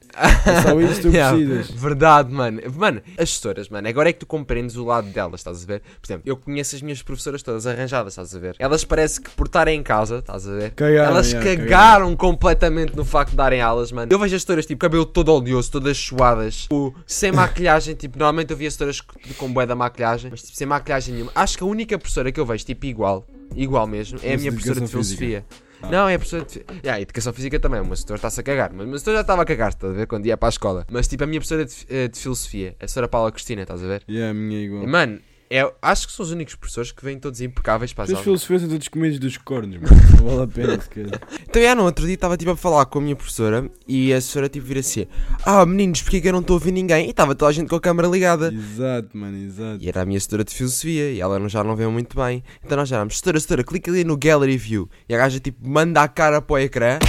é 0.45 0.61
só 0.61 0.79
isso 0.79 0.95
que 0.95 1.01
tu 1.01 1.07
Yeah. 1.13 1.35
precisas. 1.35 1.69
Verdade, 1.71 2.31
mano. 2.31 2.61
Mano, 2.75 3.01
as 3.17 3.29
gestoras, 3.29 3.67
mano, 3.69 3.87
agora 3.87 4.09
é 4.09 4.13
que 4.13 4.19
tu 4.19 4.25
compreendes 4.27 4.75
o 4.75 4.85
lado 4.85 5.07
delas, 5.09 5.39
estás 5.39 5.63
a 5.63 5.65
ver? 5.65 5.81
Por 6.01 6.05
exemplo, 6.05 6.23
eu 6.25 6.37
conheço 6.37 6.75
as 6.75 6.81
minhas 6.83 7.01
professoras 7.01 7.41
todas 7.41 7.65
arranjadas, 7.65 8.13
estás 8.13 8.35
a 8.35 8.39
ver? 8.39 8.55
Elas 8.59 8.83
parece 8.85 9.19
que 9.21 9.29
por 9.31 9.47
estarem 9.47 9.79
em 9.79 9.83
casa, 9.83 10.19
estás 10.19 10.47
a 10.47 10.51
ver? 10.53 10.71
Cagaram, 10.71 11.11
Elas 11.11 11.31
yeah, 11.31 11.55
cagaram 11.57 12.15
completamente 12.15 12.95
no 12.95 13.03
facto 13.03 13.31
de 13.31 13.37
darem 13.37 13.61
aulas, 13.61 13.91
mano. 13.91 14.11
Eu 14.11 14.19
vejo 14.19 14.35
as 14.35 14.41
gestoras, 14.41 14.65
tipo, 14.65 14.79
cabelo 14.79 15.05
todo 15.05 15.29
oleoso, 15.33 15.71
todas 15.71 15.97
suadas, 15.97 16.63
tipo, 16.63 16.93
sem 17.07 17.31
maquilhagem, 17.31 17.95
tipo, 17.95 18.19
normalmente 18.19 18.51
eu 18.51 18.57
vi 18.57 18.67
as 18.67 18.73
gestoras 18.73 19.01
com- 19.01 19.51
bué 19.51 19.65
da 19.65 19.75
maquilhagem, 19.75 20.29
mas 20.29 20.41
tipo, 20.43 20.55
sem 20.55 20.67
maquilhagem 20.67 21.13
nenhuma. 21.15 21.31
Acho 21.33 21.57
que 21.57 21.63
a 21.63 21.67
única 21.67 21.97
professora 21.97 22.31
que 22.31 22.39
eu 22.39 22.45
vejo, 22.45 22.65
tipo, 22.65 22.85
igual, 22.85 23.25
igual 23.55 23.87
mesmo, 23.87 24.19
é 24.23 24.33
a 24.33 24.37
minha 24.37 24.51
professora 24.51 24.79
de 24.79 24.85
educação 24.85 25.03
física. 25.17 25.43
Não, 25.89 26.07
é 26.09 26.15
a 26.15 26.19
professora 26.19 26.45
de. 26.45 26.65
Yeah, 26.83 27.01
educação 27.01 27.33
física 27.33 27.59
também, 27.59 27.81
uma 27.81 27.95
setor 27.95 28.15
está-se 28.15 28.39
a 28.39 28.43
cagar. 28.43 28.71
Mas 28.73 28.87
uma 28.87 28.97
setor 28.97 29.15
já 29.15 29.21
estava 29.21 29.41
a 29.41 29.45
cagar, 29.45 29.69
estás 29.69 29.93
a 29.93 29.95
ver? 29.95 30.07
Quando 30.07 30.25
ia 30.25 30.37
para 30.37 30.47
a 30.47 30.49
escola. 30.49 30.85
Mas 30.91 31.07
tipo, 31.07 31.23
a 31.23 31.27
minha 31.27 31.39
professora 31.39 31.65
de, 31.65 31.73
eh, 31.89 32.07
de 32.07 32.19
filosofia, 32.19 32.75
a 32.79 32.87
senhora 32.87 33.07
Paula 33.07 33.31
Cristina, 33.31 33.61
estás 33.61 33.83
a 33.83 33.87
ver? 33.87 34.03
Yeah, 34.09 34.31
a 34.31 34.33
minha 34.33 34.59
é 34.59 34.63
igual. 34.63 34.87
Mano, 34.87 35.19
é, 35.57 35.73
acho 35.81 36.07
que 36.07 36.13
são 36.13 36.23
os 36.25 36.31
únicos 36.31 36.55
professores 36.55 36.91
que 36.91 37.03
vêm 37.03 37.19
todos 37.19 37.39
impecáveis 37.41 37.93
para 37.93 38.03
as 38.05 38.09
Os 38.09 38.13
aulas. 38.15 38.23
filosofias 38.23 38.61
são 38.61 38.69
todos 38.69 38.87
comidos 38.87 39.19
dos 39.19 39.37
cornos, 39.37 39.75
mano, 39.81 39.95
não 40.21 40.29
vale 40.29 40.41
a 40.43 40.47
pena 40.47 40.81
sequer. 40.81 41.05
Então, 41.47 41.61
é, 41.61 41.75
no 41.75 41.83
outro 41.83 42.05
dia 42.05 42.15
estava 42.15 42.35
tipo 42.37 42.51
a 42.51 42.57
falar 42.57 42.85
com 42.87 42.99
a 42.99 43.01
minha 43.01 43.15
professora 43.15 43.69
e 43.87 44.11
a 44.11 44.17
professora 44.17 44.49
tipo 44.49 44.65
vira 44.65 44.79
assim: 44.79 45.05
Ah, 45.45 45.65
meninos, 45.65 46.01
porque 46.01 46.17
é 46.17 46.21
que 46.21 46.27
eu 46.27 46.33
não 46.33 46.39
estou 46.41 46.55
a 46.55 46.57
ouvir 46.57 46.71
ninguém? 46.71 47.07
E 47.07 47.09
estava 47.11 47.35
toda 47.35 47.49
a 47.49 47.53
gente 47.53 47.69
com 47.69 47.75
a 47.75 47.81
câmera 47.81 48.07
ligada. 48.07 48.53
Exato, 48.53 49.15
mano, 49.17 49.37
exato. 49.37 49.83
E 49.83 49.87
era 49.87 50.01
a 50.01 50.05
minha 50.05 50.19
setora 50.19 50.43
de 50.43 50.53
filosofia 50.53 51.11
e 51.11 51.19
ela 51.21 51.37
não- 51.39 51.47
já 51.49 51.63
não 51.63 51.75
vê 51.75 51.85
muito 51.87 52.15
bem. 52.15 52.43
Então 52.63 52.77
nós 52.77 52.89
já 52.89 52.95
éramos, 52.97 53.17
setora, 53.17 53.39
setora, 53.39 53.63
clica 53.63 53.91
ali 53.91 54.03
no 54.03 54.17
Gallery 54.17 54.57
View. 54.57 54.89
E 55.07 55.13
a 55.13 55.17
gaja 55.17 55.39
tipo 55.39 55.67
manda 55.67 56.01
a 56.01 56.07
cara 56.07 56.41
para 56.41 56.53
o 56.53 56.57
ecrã. 56.59 56.99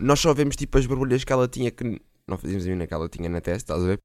Nós 0.00 0.20
só 0.20 0.32
vemos 0.32 0.54
tipo 0.56 0.78
as 0.78 0.86
borbulhas 0.86 1.24
que 1.24 1.32
ela 1.32 1.48
tinha 1.48 1.70
que 1.70 2.00
não 2.28 2.38
fazíamos 2.38 2.64
a 2.64 2.68
mínima 2.68 2.86
que 2.86 2.94
ela 2.94 3.08
tinha 3.08 3.28
na 3.28 3.40
testa, 3.40 3.74
estás 3.74 3.82
a 3.82 3.86
ver? 3.86 3.98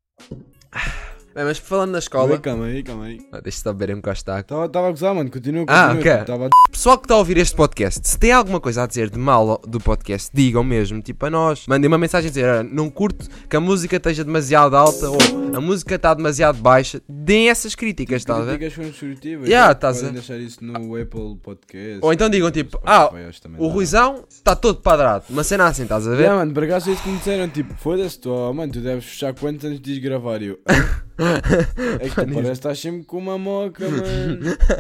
Bem, 1.35 1.45
mas 1.45 1.57
falando 1.59 1.91
na 1.91 1.99
escola. 1.99 2.31
Oi, 2.31 2.39
calma 2.39 2.65
aí, 2.65 2.81
calma 2.83 3.05
aí. 3.05 3.19
Ah, 3.31 3.39
Deixa-te 3.39 3.63
beber 3.73 3.95
um 3.95 4.01
costaco. 4.01 4.41
Estava 4.41 4.67
tava 4.67 4.87
a 4.87 4.89
gozar, 4.91 5.13
mano, 5.13 5.29
continua, 5.29 5.63
Ah, 5.67 5.93
continua. 5.93 6.15
ok. 6.15 6.25
Tava 6.25 6.49
Pessoal 6.71 6.97
que 6.97 7.05
está 7.05 7.13
a 7.13 7.17
ouvir 7.17 7.37
este 7.37 7.55
podcast, 7.55 8.07
se 8.07 8.17
tem 8.17 8.31
alguma 8.31 8.59
coisa 8.59 8.83
a 8.83 8.87
dizer 8.87 9.09
de 9.09 9.17
mal 9.19 9.61
do 9.67 9.79
podcast, 9.79 10.29
digam 10.33 10.63
mesmo, 10.63 11.01
tipo 11.01 11.25
a 11.25 11.29
nós. 11.29 11.65
Mandem 11.67 11.87
uma 11.87 11.97
mensagem 11.97 12.27
a 12.27 12.31
dizer: 12.31 12.45
"Olha, 12.45 12.63
não 12.63 12.89
curto 12.89 13.27
que 13.49 13.55
a 13.55 13.59
música 13.59 13.97
esteja 13.97 14.23
demasiado 14.23 14.75
alta 14.75 15.09
ou 15.09 15.17
a 15.55 15.61
música 15.61 15.95
está 15.95 16.13
demasiado 16.13 16.57
baixa. 16.61 17.01
Deem 17.07 17.49
essas 17.49 17.75
críticas, 17.75 18.17
estás 18.21 18.39
a 18.39 18.43
ver? 18.45 18.57
Críticas 18.57 18.85
construtivas. 18.87 19.47
Yeah, 19.47 19.73
tá? 19.75 19.91
estás 19.91 19.97
Podem 19.97 20.09
a- 20.09 20.13
deixar 20.13 20.37
isso 20.37 20.63
no 20.63 20.95
Apple 20.95 21.37
Podcast. 21.43 21.99
Ou 22.01 22.11
então 22.13 22.29
digam 22.29 22.49
tipo: 22.49 22.79
Ah, 22.85 23.09
o. 23.57 23.67
Ruizão 23.67 24.23
está 24.29 24.55
todo 24.55 24.81
padrado. 24.81 25.25
Uma 25.29 25.43
cena 25.43 25.67
assim, 25.67 25.83
estás 25.83 26.07
a 26.07 26.11
ver? 26.11 26.21
Yeah, 26.21 26.37
mano, 26.39 26.53
por 26.53 26.63
acaso 26.63 26.89
é 26.89 26.93
isso 26.93 27.03
que 27.03 27.09
me 27.09 27.17
disseram, 27.17 27.47
tipo, 27.49 27.73
foda-se, 27.75 28.17
tu, 28.19 28.29
oh, 28.31 28.53
mano, 28.53 28.71
tu 28.73 28.79
deves 28.81 29.05
fechar 29.05 29.33
quantos 29.33 29.65
antes 29.65 29.79
de 29.81 29.99
gravar? 29.99 30.41
Eu, 30.41 30.57
é 31.99 32.09
que 32.09 32.15
tu 32.15 32.15
parece 32.15 32.41
que 32.43 32.51
estás 32.51 32.79
sempre 32.79 33.03
com 33.03 33.17
uma 33.17 33.37
moca, 33.37 33.87
mano. 33.89 34.39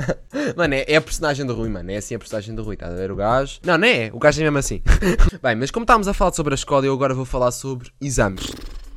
Mano, 0.55 0.73
é, 0.73 0.85
é 0.87 0.95
a 0.95 1.01
personagem 1.01 1.45
do 1.45 1.53
Rui, 1.53 1.69
mano. 1.69 1.91
É 1.91 1.97
assim 1.97 2.15
a 2.15 2.19
personagem 2.19 2.55
do 2.55 2.63
Rui, 2.63 2.75
estás 2.75 2.93
a 2.93 2.95
ver? 2.95 3.11
O 3.11 3.15
gajo. 3.15 3.59
Não, 3.63 3.77
não 3.77 3.87
é. 3.87 4.09
O 4.13 4.19
gajo 4.19 4.39
é 4.39 4.43
mesmo 4.45 4.57
assim. 4.57 4.81
Bem, 5.43 5.55
mas 5.55 5.69
como 5.71 5.83
estávamos 5.83 6.07
a 6.07 6.13
falar 6.13 6.33
sobre 6.33 6.53
a 6.53 6.55
escola, 6.55 6.85
eu 6.85 6.93
agora 6.93 7.13
vou 7.13 7.25
falar 7.25 7.51
sobre 7.51 7.89
exames. 8.01 8.51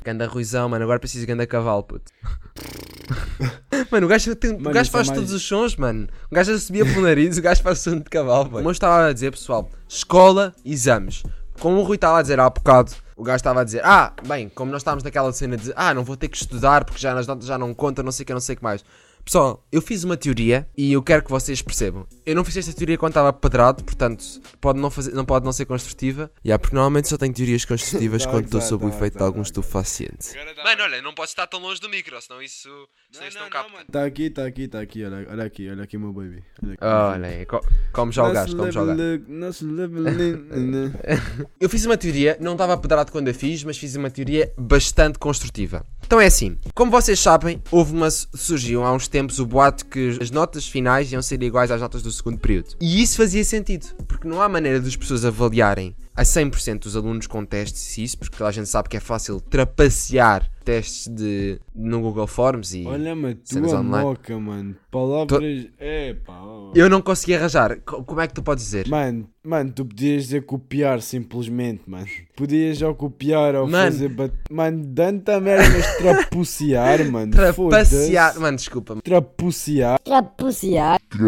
Ganda 0.05 0.27
Ruizão, 0.27 0.69
mano. 0.69 0.85
Agora 0.85 0.99
preciso 0.99 1.21
de 1.23 1.27
ganda 1.27 1.47
cavalo, 1.47 1.83
puto. 1.83 2.11
Mano, 3.91 4.07
o 4.07 4.09
gajo, 4.09 4.35
tem, 4.37 4.51
o 4.51 4.55
Mano, 4.55 4.75
gajo 4.75 4.83
isso 4.89 4.91
é 4.91 4.93
faz 4.99 5.09
mais- 5.09 5.19
todos 5.19 5.33
os 5.33 5.43
sons, 5.43 5.77
mano. 5.77 6.09
O 6.31 6.35
gajo 6.35 6.57
subia 6.59 6.85
pelo 6.85 7.03
nariz, 7.03 7.37
o 7.39 7.43
gajo 7.43 7.63
faz 7.63 7.79
som 7.81 7.99
de 7.99 8.05
cavalo, 8.05 8.45
mano. 8.45 8.57
Como 8.59 8.69
eu 8.69 8.73
estava 8.73 9.07
a 9.09 9.13
dizer, 9.13 9.31
pessoal, 9.31 9.69
escola, 9.89 10.55
exames. 10.65 11.23
Como 11.61 11.79
o 11.79 11.83
Rui 11.83 11.97
estava 11.97 12.19
a 12.19 12.23
dizer 12.23 12.41
há 12.41 12.49
bocado, 12.49 12.93
o 13.23 13.25
gajo 13.25 13.37
estava 13.37 13.61
a 13.61 13.65
dizer, 13.65 13.83
ah, 13.85 14.13
bem, 14.27 14.49
como 14.49 14.73
nós 14.73 14.81
estávamos 14.81 15.05
naquela 15.05 15.33
cena 15.33 15.57
de, 15.57 15.73
ah, 15.77 15.95
não 15.95 16.03
vou 16.03 16.17
ter 16.17 16.27
que 16.27 16.37
estudar 16.37 16.85
porque 16.85 17.01
já 17.01 17.15
nas 17.15 17.25
notas 17.25 17.47
já 17.47 17.57
não 17.57 17.73
conta, 17.73 18.03
não 18.03 18.11
sei 18.11 18.25
o 18.25 18.27
que, 18.27 18.33
não 18.33 18.41
sei 18.41 18.55
o 18.55 18.59
que 18.59 18.65
mais. 18.65 18.85
Pessoal, 19.25 19.65
eu 19.71 19.81
fiz 19.81 20.03
uma 20.03 20.17
teoria 20.17 20.69
e 20.77 20.93
eu 20.93 21.03
quero 21.03 21.23
que 21.23 21.31
vocês 21.31 21.63
percebam. 21.63 22.07
Eu 22.27 22.35
não 22.35 22.45
fiz 22.45 22.57
esta 22.57 22.73
teoria 22.73 22.99
quando 22.99 23.13
estava 23.13 23.33
pedrado, 23.33 23.85
portanto, 23.85 24.25
pode 24.61 24.81
não, 24.81 24.91
fazer, 24.91 25.13
não 25.13 25.25
pode 25.25 25.45
não 25.45 25.53
ser 25.53 25.65
construtiva. 25.65 26.31
Yeah, 26.45 26.61
porque 26.61 26.75
normalmente 26.75 27.09
só 27.09 27.17
tenho 27.17 27.33
teorias 27.33 27.65
construtivas 27.65 28.27
quando 28.27 28.47
estou 28.47 28.61
sob 28.61 28.85
o 28.85 28.89
efeito 28.89 29.19
de 29.19 29.23
algum 29.23 29.41
estupefaciente. 29.41 30.37
Mano, 30.65 30.83
olha, 30.83 31.01
não 31.01 31.15
pode 31.15 31.31
estar 31.31 31.47
tão 31.47 31.61
longe 31.61 31.81
do 31.81 31.89
micro, 31.89 32.21
senão 32.21 32.43
isso, 32.43 32.69
senão 33.13 33.29
isso 33.29 33.39
não, 33.39 33.49
capta. 33.49 33.85
Tá 33.91 34.05
aqui, 34.05 34.29
tá 34.29 34.45
aqui, 34.45 34.67
tá 34.67 34.81
aqui, 34.81 35.05
olha, 35.05 35.27
olha 35.31 35.45
aqui, 35.45 35.71
olha 35.71 35.85
aqui 35.85 35.97
o 35.97 36.01
meu 36.01 36.13
baby. 36.13 36.43
Olha 36.63 36.75
aqui. 36.75 36.85
Olha 36.85 37.29
aí, 37.29 37.47
co- 37.47 37.65
come 37.93 38.13
já 38.13 38.25
o 38.29 38.33
gajo, 38.33 38.57
come 38.57 38.73
já 38.73 38.83
o 38.83 38.87
gajo. 38.87 38.99
Level, 38.99 40.03
Eu 41.61 41.71
fiz 41.71 41.87
uma 41.87 41.97
teoria, 41.97 42.37
não 42.41 42.53
estava 42.53 42.77
pedrado 42.77 43.13
quando 43.13 43.29
a 43.29 43.35
fiz, 43.35 43.63
mas 43.63 43.79
fiz 43.79 43.95
uma 43.95 44.11
teoria 44.11 44.53
bastante 44.59 45.19
construtiva. 45.19 45.87
Então 46.05 46.21
é 46.21 46.27
assim, 46.27 46.59
como 46.75 46.91
vocês 46.91 47.19
sabem, 47.19 47.63
houve 47.71 47.93
uma 47.93 48.11
surgiu 48.11 48.85
há 48.85 48.93
uns 48.93 49.09
tempos 49.09 49.39
o 49.39 49.47
boato 49.47 49.87
que 49.87 50.19
as 50.21 50.31
notas 50.31 50.67
finais 50.67 51.11
iam 51.11 51.23
ser 51.23 51.43
iguais 51.43 51.71
às 51.71 51.81
notas 51.81 52.03
do 52.03 52.13
segundo 52.13 52.39
período. 52.39 52.77
E 52.81 53.03
isso 53.03 53.17
fazia 53.17 53.45
sentido, 53.45 53.87
porque 54.07 54.29
não 54.29 54.43
há 54.43 54.49
maneira 54.49 54.81
das 54.81 54.95
pessoas 54.95 55.25
avaliarem 55.25 55.97
a 56.15 56.23
100% 56.23 56.81
dos 56.81 56.97
alunos 56.97 57.27
com 57.27 57.45
testes 57.45 57.97
isso, 57.97 58.19
porque 58.19 58.43
a 58.43 58.51
gente 58.51 58.69
sabe 58.69 58.89
que 58.89 58.97
é 58.97 59.01
fácil 59.01 59.41
trapacear 59.41 60.52
testes 60.63 61.09
de, 61.09 61.59
no 61.75 62.01
Google 62.01 62.27
Forms 62.27 62.75
e 62.75 62.87
Olha-me 62.87 63.31
a 63.33 63.37
Cenas 63.45 63.71
tua 63.71 63.81
online. 63.81 64.05
moca, 64.07 64.39
mano. 64.39 64.77
Palavras. 64.91 65.67
É 65.79 66.15
pá. 66.15 66.39
eu 66.75 66.89
não 66.91 67.01
consegui 67.01 67.35
arranjar. 67.35 67.81
Co- 67.81 68.05
Como 68.05 68.21
é 68.21 68.29
que 68.29 68.35
tu 68.35 68.43
podes 68.43 68.65
dizer? 68.65 68.87
Mano, 68.89 69.27
mano, 69.43 69.73
tu 69.73 69.85
podias 69.87 70.25
dizer 70.25 70.45
copiar 70.45 71.01
simplesmente, 71.01 71.83
mano. 71.87 72.07
Podias 72.37 72.83
ou 72.83 72.95
copiar 72.95 73.55
ou 73.55 73.67
Mano. 73.69 73.91
fazer. 73.93 74.09
Bat... 74.09 74.33
Mano, 74.51 74.85
tanta 74.95 75.41
merda, 75.41 75.69
mas 75.71 75.97
trapuciar, 75.97 77.05
mano. 77.11 77.33
Trapacear. 77.33 77.55
Foda-se. 77.55 78.41
Mano, 78.41 78.57
desculpa. 78.57 78.97
Trapuciar. 79.03 79.99
Trapuciar. 80.03 80.99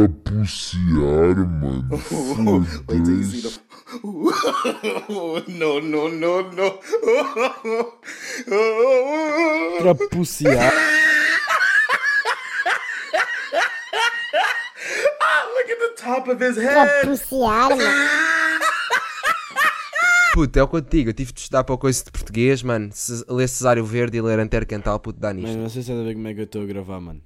no, 5.49 5.81
no, 5.81 6.09
no, 6.09 6.43
no. 6.43 6.79
Trapuciar. 9.79 10.73
Look 15.55 15.71
at 15.71 15.79
the 15.79 15.93
top 15.97 16.29
of 16.29 16.41
his 16.41 16.57
head. 16.57 16.89
Trapuciar, 17.03 17.71
mano. 17.71 17.83
Puto, 20.35 20.59
é 20.59 20.63
o 20.65 20.69
que 20.69 20.77
eu 20.77 20.83
te 20.83 20.97
digo. 20.97 21.11
Eu 21.11 21.15
tive 21.15 21.33
de 21.33 21.41
estudar 21.41 21.63
para 21.63 21.75
o 21.77 21.79
coisa 21.79 22.03
de 22.05 22.11
português, 22.11 22.61
mano. 22.63 22.91
Se, 22.93 23.25
ler 23.29 23.49
Cesário 23.49 23.85
Verde 23.85 24.19
e 24.19 24.21
ler 24.21 24.41
Antero 24.41 24.67
Cantal, 24.67 24.99
puto, 24.99 25.21
dá 25.21 25.33
nisto. 25.33 25.51
Mano, 25.51 25.63
não 25.63 25.69
sei 25.71 25.83
se 25.83 25.93
é 25.93 26.01
a 26.01 26.03
ver 26.03 26.15
como 26.15 26.27
é 26.27 26.35
que 26.35 26.41
eu 26.41 26.45
estou 26.45 26.63
a 26.63 26.67
gravar, 26.67 27.01
mano. 27.01 27.21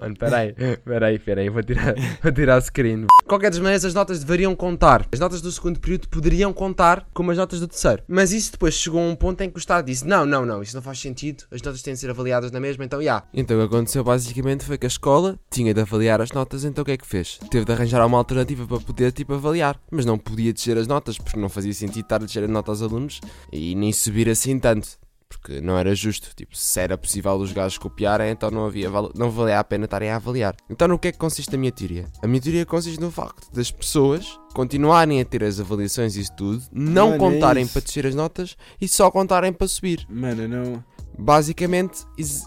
Mano, 0.00 0.16
peraí, 0.16 0.54
peraí, 0.84 1.18
peraí, 1.18 1.48
vou 1.48 1.62
tirar, 1.62 1.94
vou 2.22 2.32
tirar 2.32 2.60
screen. 2.60 3.02
De 3.02 3.26
qualquer 3.26 3.50
das 3.50 3.58
maneiras, 3.58 3.84
as 3.84 3.94
notas 3.94 4.20
deveriam 4.20 4.54
contar. 4.54 5.06
As 5.12 5.20
notas 5.20 5.40
do 5.40 5.50
segundo 5.52 5.78
período 5.80 6.08
poderiam 6.08 6.52
contar 6.52 7.06
como 7.12 7.30
as 7.30 7.36
notas 7.36 7.60
do 7.60 7.68
terceiro. 7.68 8.02
Mas 8.08 8.32
isso 8.32 8.52
depois 8.52 8.74
chegou 8.74 9.00
a 9.00 9.04
um 9.04 9.14
ponto 9.14 9.40
em 9.42 9.50
que 9.50 9.56
o 9.56 9.58
Estado 9.58 9.86
disse: 9.86 10.06
não, 10.06 10.24
não, 10.24 10.44
não, 10.44 10.62
isso 10.62 10.74
não 10.74 10.82
faz 10.82 10.98
sentido, 10.98 11.44
as 11.50 11.62
notas 11.62 11.82
têm 11.82 11.94
de 11.94 12.00
ser 12.00 12.10
avaliadas 12.10 12.50
na 12.50 12.60
mesma, 12.60 12.84
então 12.84 13.02
já. 13.02 13.22
Então 13.32 13.56
o 13.56 13.60
que 13.60 13.74
aconteceu 13.74 14.02
basicamente 14.02 14.64
foi 14.64 14.78
que 14.78 14.86
a 14.86 14.88
escola 14.88 15.38
tinha 15.50 15.72
de 15.72 15.80
avaliar 15.80 16.20
as 16.20 16.32
notas, 16.32 16.64
então 16.64 16.82
o 16.82 16.84
que 16.84 16.92
é 16.92 16.96
que 16.96 17.06
fez? 17.06 17.38
Teve 17.50 17.64
de 17.64 17.72
arranjar 17.72 18.04
uma 18.06 18.18
alternativa 18.18 18.66
para 18.66 18.80
poder, 18.80 19.12
tipo, 19.12 19.34
avaliar. 19.34 19.80
Mas 19.90 20.04
não 20.04 20.18
podia 20.18 20.52
descer 20.52 20.76
as 20.76 20.86
notas, 20.86 21.18
porque 21.18 21.38
não 21.38 21.48
fazia 21.48 21.72
sentido 21.72 22.04
estar 22.04 22.16
a 22.16 22.24
descer 22.24 22.44
a 22.44 22.48
nota 22.48 22.70
aos 22.70 22.82
alunos 22.82 23.20
e 23.52 23.74
nem 23.74 23.92
subir 23.92 24.28
assim 24.28 24.58
tanto 24.58 24.88
porque 25.28 25.60
não 25.60 25.76
era 25.78 25.94
justo. 25.94 26.30
Tipo, 26.34 26.56
se 26.56 26.80
era 26.80 26.96
possível 26.96 27.34
os 27.36 27.52
gajos 27.52 27.78
copiarem, 27.78 28.30
então 28.30 28.50
não, 28.50 28.66
havia, 28.66 28.88
não 29.14 29.30
valia 29.30 29.58
a 29.58 29.64
pena 29.64 29.84
estarem 29.84 30.10
a 30.10 30.16
avaliar. 30.16 30.56
Então, 30.68 30.88
no 30.88 30.98
que 30.98 31.08
é 31.08 31.12
que 31.12 31.18
consiste 31.18 31.54
a 31.54 31.58
minha 31.58 31.70
teoria? 31.72 32.06
A 32.22 32.26
minha 32.26 32.40
teoria 32.40 32.64
consiste 32.66 33.00
no 33.00 33.10
facto 33.10 33.52
das 33.52 33.70
pessoas 33.70 34.38
continuarem 34.54 35.20
a 35.20 35.24
ter 35.24 35.44
as 35.44 35.60
avaliações 35.60 36.16
e 36.16 36.20
isso 36.20 36.32
tudo, 36.36 36.62
não 36.72 37.10
Mano, 37.10 37.14
é 37.14 37.18
contarem 37.18 37.62
isso. 37.64 37.72
para 37.72 37.82
descer 37.82 38.06
as 38.06 38.14
notas 38.14 38.56
e 38.80 38.88
só 38.88 39.10
contarem 39.10 39.52
para 39.52 39.68
subir. 39.68 40.06
Mano, 40.08 40.42
eu 40.42 40.48
não. 40.48 40.84
Basicamente, 41.18 42.04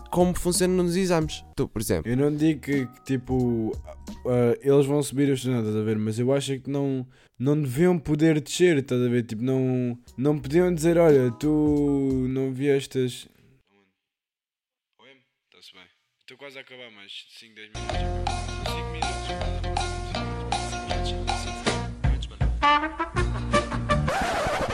como 0.09 0.33
funciona 0.37 0.81
nos 0.81 0.95
exames. 0.95 1.43
Tu, 1.55 1.67
por 1.67 1.81
exemplo, 1.81 2.09
Eu 2.09 2.15
não 2.15 2.33
digo 2.35 2.61
que, 2.61 2.85
que, 2.87 3.03
tipo. 3.03 3.71
ah, 4.25 4.57
eles 4.61 4.85
vão 4.85 5.03
subir 5.03 5.31
as 5.31 5.41
suas 5.41 5.55
notas, 5.55 5.75
a 5.75 5.81
ver? 5.81 5.97
Mas 5.97 6.17
eu 6.17 6.31
acho 6.33 6.59
que 6.59 6.69
não. 6.69 7.05
Não 7.37 7.59
deviam 7.59 7.97
poder 7.99 8.39
descer, 8.39 8.77
estás 8.77 9.01
a 9.01 9.09
ver? 9.09 9.23
Tipo, 9.23 9.43
não. 9.43 9.97
Não 10.17 10.39
podiam 10.39 10.73
dizer, 10.73 10.97
olha, 10.97 11.31
tu 11.31 12.27
não 12.29 12.53
viestes. 12.53 13.27
Oi, 14.99 15.09
está-se 15.49 15.73
bem. 15.73 15.85
Estou 16.21 16.37
quase 16.37 16.57
a 16.57 16.61
acabar, 16.61 16.89
mais 16.91 17.11
5, 17.39 17.55
10 17.55 17.67
minutos. 17.73 17.97
5 17.97 18.03
minutos. 18.03 18.50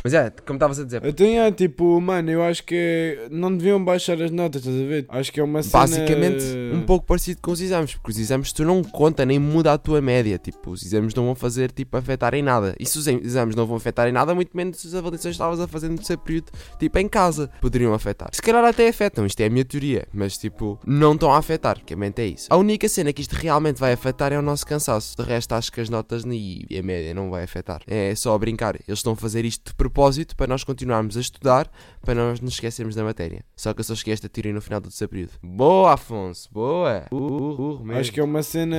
Mas 0.07 0.13
é, 0.13 0.29
como 0.45 0.55
estavas 0.55 0.79
a 0.79 0.85
dizer, 0.85 1.05
Então, 1.05 1.27
é, 1.27 1.51
tipo, 1.51 1.99
mano, 1.99 2.31
eu 2.31 2.41
acho 2.41 2.63
que 2.63 3.27
não 3.29 3.55
deviam 3.55 3.83
baixar 3.83 4.21
as 4.21 4.31
notas, 4.31 4.61
estás 4.61 4.81
a 4.81 4.85
ver? 4.85 5.05
Acho 5.09 5.31
que 5.33 5.39
é 5.39 5.43
uma 5.43 5.61
cena... 5.61 5.83
basicamente 5.83 6.45
um 6.73 6.81
pouco 6.83 7.05
parecido 7.05 7.41
com 7.41 7.51
os 7.51 7.59
exames, 7.59 7.95
porque 7.95 8.11
os 8.11 8.17
exames 8.17 8.53
tu 8.53 8.63
não 8.63 8.81
conta 8.83 9.25
nem 9.25 9.37
muda 9.37 9.73
a 9.73 9.77
tua 9.77 10.01
média, 10.01 10.37
tipo, 10.37 10.71
os 10.71 10.83
exames 10.83 11.13
não 11.13 11.25
vão 11.25 11.35
fazer 11.35 11.71
tipo 11.71 11.97
afetar 11.97 12.33
em 12.33 12.41
nada. 12.41 12.73
E 12.79 12.85
se 12.85 12.97
os 12.97 13.05
exames 13.07 13.55
não 13.55 13.65
vão 13.65 13.75
afetar 13.75 14.07
em 14.07 14.11
nada, 14.11 14.33
muito 14.33 14.55
menos 14.55 14.77
se 14.79 14.87
as 14.87 14.95
avaliações 14.95 15.35
que 15.35 15.41
estavas 15.41 15.59
a 15.59 15.67
fazer 15.67 15.89
no 15.89 15.97
terceiro 15.97 16.21
período, 16.21 16.51
tipo 16.79 16.97
em 16.99 17.07
casa, 17.09 17.49
poderiam 17.59 17.93
afetar. 17.93 18.29
Se 18.31 18.41
calhar 18.41 18.63
até 18.63 18.87
afetam, 18.87 19.25
isto 19.25 19.41
é 19.41 19.47
a 19.47 19.49
minha 19.49 19.65
teoria, 19.65 20.07
mas 20.13 20.37
tipo, 20.37 20.79
não 20.85 21.13
estão 21.13 21.33
a 21.33 21.37
afetar, 21.37 21.77
basicamente 21.97 22.21
é 22.21 22.27
isso. 22.27 22.47
A 22.49 22.57
única 22.57 22.87
cena 22.87 23.11
que 23.11 23.21
isto 23.21 23.33
realmente 23.33 23.79
vai 23.79 23.93
afetar 23.93 24.31
é 24.31 24.37
o 24.37 24.41
nosso 24.41 24.65
cansaço. 24.65 25.15
De 25.17 25.23
resto, 25.23 25.53
acho 25.53 25.71
que 25.71 25.81
as 25.81 25.89
notas 25.89 26.23
e 26.25 26.77
a 26.77 26.83
média 26.83 27.13
não 27.13 27.29
vai 27.29 27.43
afetar. 27.43 27.81
É 27.87 28.13
só 28.13 28.35
a 28.35 28.39
brincar. 28.39 28.75
Eles 28.87 28.99
estão 28.99 29.13
a 29.13 29.15
fazer 29.15 29.45
isto 29.45 29.69
de 29.69 29.73
propósito 29.75 29.97
para 30.36 30.48
nós 30.48 30.63
continuarmos 30.63 31.18
a 31.18 31.22
estudar, 31.22 31.70
para 32.01 32.13
nós 32.13 32.39
nos 32.39 32.54
esquecermos 32.54 32.94
da 32.94 33.04
matéria. 33.04 33.44
Só 33.56 33.74
que 33.74 33.80
eu 33.80 33.84
só 33.84 33.96
cheguei 33.96 34.13
a 34.13 34.16
esta 34.16 34.30
teoria 34.30 34.54
no 34.54 34.62
final 34.62 34.80
do 34.80 34.89
terceiro 34.89 35.10
período. 35.10 35.32
Boa, 35.42 35.94
Afonso, 35.94 36.48
boa. 36.51 37.06
Uh, 37.12 37.16
uh, 37.16 37.82
uh. 37.82 37.92
Acho 37.94 38.12
que 38.12 38.20
é 38.20 38.24
uma 38.24 38.44
cena... 38.44 38.77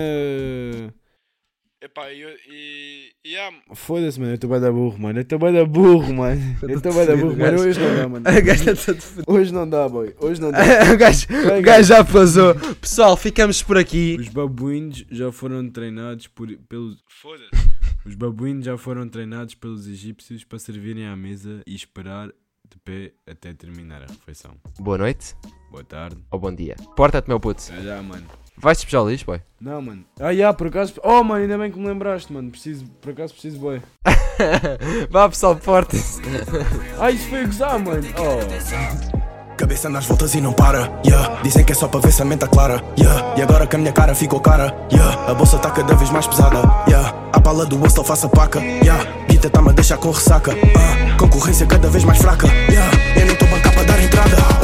Epá, 1.81 2.13
eu, 2.13 2.29
e... 2.51 3.13
e 3.25 3.37
Foda-se, 3.75 4.19
mano, 4.19 4.33
eu 4.33 4.35
estou 4.35 4.51
bem 4.51 4.61
da 4.61 4.73
burro, 4.73 4.99
mano. 4.99 5.19
Eu 5.21 5.23
estou 5.23 5.39
bem 5.39 5.53
da 5.53 5.65
burro, 5.65 6.13
mano. 6.13 6.41
Eu 6.61 6.77
estou 6.77 6.93
bem 6.93 7.07
da 7.07 7.17
burro, 7.17 7.37
mano. 7.37 7.61
Hoje 7.61 7.79
não 7.79 7.97
dá, 7.97 8.09
mano. 8.09 8.25
Fodido. 8.77 9.25
Hoje 9.29 9.55
não 9.55 9.71
dá, 9.71 9.89
boy. 9.89 10.15
Hoje 10.21 10.41
não 10.41 10.51
dá. 10.51 10.59
O 10.93 10.97
gajo, 10.97 11.27
o 11.57 11.63
gajo 11.63 11.89
já 11.89 12.05
passou. 12.05 12.55
Pessoal, 12.81 13.17
ficamos 13.17 13.63
por 13.63 13.79
aqui. 13.79 14.17
Os 14.19 14.29
babuínos 14.29 15.05
já 15.09 15.31
foram 15.31 15.71
treinados 15.71 16.27
por, 16.27 16.49
pelos. 16.69 16.97
Foda-se! 17.07 17.68
Os 18.09 18.15
babuínos 18.15 18.65
já 18.65 18.79
foram 18.79 19.07
treinados 19.07 19.55
pelos 19.55 19.87
egípcios 19.87 20.43
para 20.43 20.59
servirem 20.59 21.07
à 21.07 21.15
mesa 21.15 21.61
e 21.67 21.75
esperar 21.75 22.29
de 22.29 22.79
pé 22.83 23.12
até 23.31 23.53
terminar 23.53 24.03
a 24.03 24.07
refeição. 24.07 24.53
Boa 24.81 24.97
noite 24.97 25.37
Boa 25.71 25.85
tarde. 25.85 26.17
ou 26.31 26.38
bom 26.38 26.55
dia. 26.55 26.75
Porta-te, 26.97 27.29
meu 27.29 27.38
puto. 27.38 27.62
Já, 27.62 27.83
já, 27.83 28.03
mano. 28.03 28.27
Vais 28.57 28.79
despejar 28.79 29.02
o 29.02 29.11
lixo, 29.11 29.26
boy? 29.26 29.43
Não, 29.61 29.82
mano. 29.82 30.06
Ah, 30.19 30.35
já, 30.35 30.54
por 30.54 30.69
acaso. 30.69 30.95
Oh, 31.04 31.23
mano, 31.23 31.43
ainda 31.43 31.59
bem 31.59 31.71
que 31.71 31.78
me 31.78 31.87
lembraste, 31.87 32.32
mano. 32.32 32.50
Preciso, 32.50 32.87
por 33.02 33.13
acaso 33.13 33.35
preciso, 33.35 33.59
boy. 33.59 33.82
Vá, 35.11 35.28
pessoal, 35.28 35.56
porta-se. 35.56 36.23
Ah, 36.99 37.11
isso 37.11 37.28
foi 37.28 37.45
gozar, 37.45 37.78
mano. 37.78 38.02
Oh. 38.17 39.18
Cabeça 39.58 39.88
nas 39.88 40.06
voltas 40.06 40.36
e 40.36 40.40
não 40.40 40.52
para, 40.52 40.88
yeah. 41.04 41.40
Dizem 41.42 41.64
que 41.64 41.73
é 41.73 41.75
só 41.75 41.88
para 41.88 41.99
ver 41.99 42.12
se 42.12 42.23
a 42.23 42.25
mente 42.25 42.38
tá 42.38 42.47
clara, 42.47 42.80
yeah. 42.97 43.34
E 43.36 43.42
agora 43.42 43.66
que 43.66 43.75
a 43.75 43.78
minha 43.78 43.90
cara 43.92 44.14
ficou 44.14 44.38
cara, 44.38 44.73
yeah. 44.92 45.28
A 45.28 45.34
bolsa 45.34 45.58
tá 45.58 45.68
cada 45.68 45.97
vez 45.97 46.10
mais 46.10 46.28
pesada, 46.28 46.58
yeah. 46.86 47.12
A 47.32 47.40
pala 47.40 47.66
do 47.66 47.76
bolso 47.76 48.04
faça 48.04 48.28
paca, 48.28 48.60
yeah. 48.60 49.04
Guita 49.28 49.50
tá-me 49.50 49.71
a 49.71 49.73
deixar 49.73 49.97
com 49.97 50.12
ressaca, 50.12 50.52
ah. 50.52 51.16
Concorrência 51.18 51.66
cada 51.66 51.88
vez 51.88 52.04
mais 52.04 52.18
fraca, 52.18 52.47
yeah. 52.71 52.88
Eu 53.16 53.26
nem 53.26 53.34
tô 53.34 53.47
bancar 53.47 53.75
para 53.75 53.82
dar 53.82 54.00
entrada. 54.00 54.57